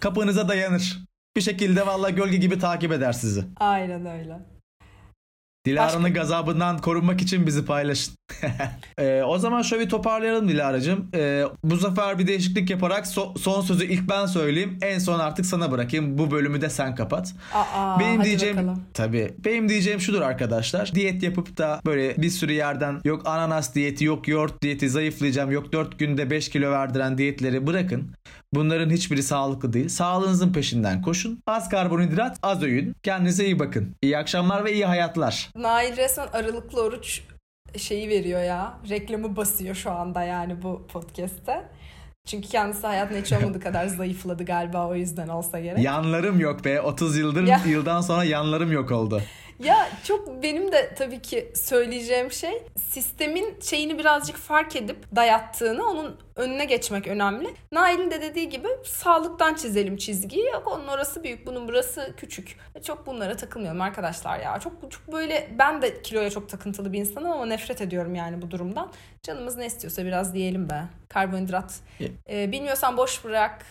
Kapınıza 0.01 0.49
dayanır. 0.49 0.99
Bir 1.37 1.40
şekilde 1.40 1.87
valla 1.87 2.11
gölge 2.11 2.37
gibi 2.37 2.59
takip 2.59 2.92
eder 2.92 3.12
sizi. 3.12 3.44
Aynen 3.57 4.07
öyle. 4.07 4.38
Dilara'nın 5.66 6.05
Başka... 6.05 6.20
gazabından 6.20 6.79
korunmak 6.79 7.23
için 7.23 7.46
bizi 7.46 7.64
paylaşın. 7.64 8.14
ee, 8.99 9.23
o 9.23 9.38
zaman 9.38 9.62
şöyle 9.62 9.85
bir 9.85 9.88
toparlayalım 9.88 10.49
Dilara'cığım. 10.49 11.09
Ee, 11.14 11.45
bu 11.64 11.77
sefer 11.77 12.19
bir 12.19 12.27
değişiklik 12.27 12.71
yaparak 12.71 13.07
so- 13.07 13.38
son 13.38 13.61
sözü 13.61 13.85
ilk 13.85 14.09
ben 14.09 14.27
söyleyeyim. 14.27 14.79
En 14.83 14.99
son 14.99 15.19
artık 15.19 15.47
sana 15.47 15.71
bırakayım. 15.71 16.19
Bu 16.19 16.31
bölümü 16.31 16.61
de 16.61 16.71
sen 16.71 16.95
kapat. 16.95 17.35
Aa, 17.55 18.01
benim 18.01 18.25
diyeceğim 18.25 18.57
bakalım. 18.57 18.83
tabii. 18.95 19.35
Benim 19.45 19.69
diyeceğim 19.69 20.01
şudur 20.01 20.23
arkadaşlar. 20.23 20.95
Diyet 20.95 21.23
yapıp 21.23 21.59
da 21.59 21.81
böyle 21.87 22.16
bir 22.16 22.31
sürü 22.31 22.53
yerden 22.53 23.01
yok 23.05 23.27
ananas 23.27 23.75
diyeti, 23.75 24.05
yok 24.05 24.29
yoğurt 24.29 24.62
diyeti, 24.62 24.90
zayıflayacağım, 24.90 25.51
yok 25.51 25.73
4 25.73 25.99
günde 25.99 26.31
5 26.31 26.49
kilo 26.49 26.71
verdiren 26.71 27.19
diyetleri 27.19 27.66
bırakın. 27.66 28.11
Bunların 28.55 28.90
hiçbiri 28.90 29.23
sağlıklı 29.23 29.73
değil. 29.73 29.88
Sağlığınızın 29.88 30.53
peşinden 30.53 31.03
koşun. 31.03 31.43
Az 31.47 31.69
karbonhidrat, 31.69 32.38
az 32.43 32.62
öğün. 32.62 32.95
Kendinize 33.03 33.45
iyi 33.45 33.59
bakın. 33.59 33.95
İyi 34.03 34.19
akşamlar 34.19 34.64
ve 34.64 34.73
iyi 34.73 34.87
hayatlar. 34.87 35.49
Nail 35.57 35.97
resmen 35.97 36.27
aralıklı 36.33 36.83
oruç 36.83 37.23
şeyi 37.78 38.09
veriyor 38.09 38.42
ya. 38.42 38.78
Reklamı 38.88 39.37
basıyor 39.37 39.74
şu 39.74 39.90
anda 39.90 40.22
yani 40.22 40.62
bu 40.62 40.87
podcast'te. 40.92 41.62
Çünkü 42.24 42.48
kendisi 42.48 42.87
hayatında 42.87 43.18
hiç 43.18 43.33
olmadığı 43.33 43.61
kadar 43.64 43.87
zayıfladı 43.87 44.44
galiba 44.44 44.88
o 44.88 44.94
yüzden 44.94 45.28
olsa 45.28 45.61
gerek. 45.61 45.85
Yanlarım 45.85 46.40
yok 46.40 46.64
be. 46.64 46.80
30 46.80 47.16
yıldır 47.16 47.46
ya. 47.46 47.61
yıldan 47.66 48.00
sonra 48.00 48.24
yanlarım 48.24 48.72
yok 48.72 48.90
oldu. 48.90 49.22
Ya 49.61 49.88
çok 50.05 50.42
benim 50.42 50.73
de 50.73 50.94
tabii 50.94 51.23
ki 51.23 51.53
söyleyeceğim 51.55 52.33
şey 52.33 52.62
sistemin 52.77 53.61
şeyini 53.61 53.99
birazcık 53.99 54.37
fark 54.37 54.77
edip 54.77 55.16
dayattığını 55.16 55.85
onun 55.87 56.16
önüne 56.37 56.64
geçmek 56.64 57.07
önemli. 57.07 57.49
Nail'in 57.73 58.11
de 58.11 58.23
dediği 58.23 58.49
gibi 58.49 58.68
sağlıktan 58.85 59.55
çizelim 59.55 59.96
çizgiyi. 59.96 60.46
Yok 60.46 60.66
onun 60.66 60.87
orası 60.88 61.25
büyük, 61.25 61.46
bunun 61.46 61.68
burası 61.68 62.14
küçük. 62.16 62.57
Çok 62.85 63.07
bunlara 63.07 63.37
takılmıyorum 63.37 63.81
arkadaşlar 63.81 64.38
ya. 64.38 64.59
Çok 64.61 64.73
çok 64.90 65.12
böyle 65.12 65.51
ben 65.59 65.83
de 65.83 66.03
kiloya 66.03 66.31
çok 66.31 66.49
takıntılı 66.49 66.92
bir 66.92 66.99
insanım 66.99 67.31
ama 67.31 67.46
nefret 67.46 67.81
ediyorum 67.81 68.14
yani 68.14 68.42
bu 68.42 68.51
durumdan. 68.51 68.92
Canımız 69.23 69.57
ne 69.57 69.66
istiyorsa 69.66 70.05
biraz 70.05 70.35
diyelim 70.35 70.70
be. 70.70 70.83
Karbonhidrat. 71.09 71.81
Ee, 72.31 72.53
bilmiyorsan 72.53 72.96
boş 72.96 73.25
bırak 73.25 73.66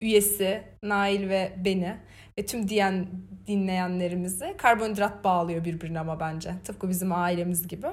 üyesi 0.00 0.62
Nail 0.82 1.28
ve 1.28 1.52
beni 1.56 1.96
ve 2.38 2.46
tüm 2.46 2.68
diyen 2.68 3.06
dinleyenlerimizi 3.46 4.54
karbonhidrat 4.58 5.24
bağlıyor 5.24 5.64
birbirine 5.64 6.00
ama 6.00 6.20
bence. 6.20 6.54
Tıpkı 6.64 6.88
bizim 6.88 7.12
ailemiz 7.12 7.68
gibi. 7.68 7.86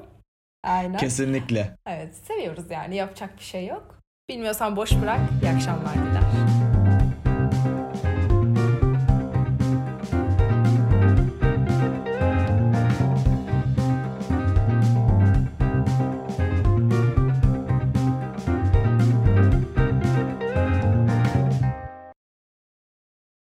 Aynen. 0.63 0.97
Kesinlikle. 0.97 1.75
Evet 1.87 2.15
seviyoruz 2.15 2.71
yani 2.71 2.95
yapacak 2.95 3.37
bir 3.37 3.43
şey 3.43 3.67
yok. 3.67 3.99
Bilmiyorsan 4.29 4.75
boş 4.75 4.91
bırak. 5.01 5.19
İyi 5.41 5.49
akşamlar 5.51 5.93
diler. 5.93 6.52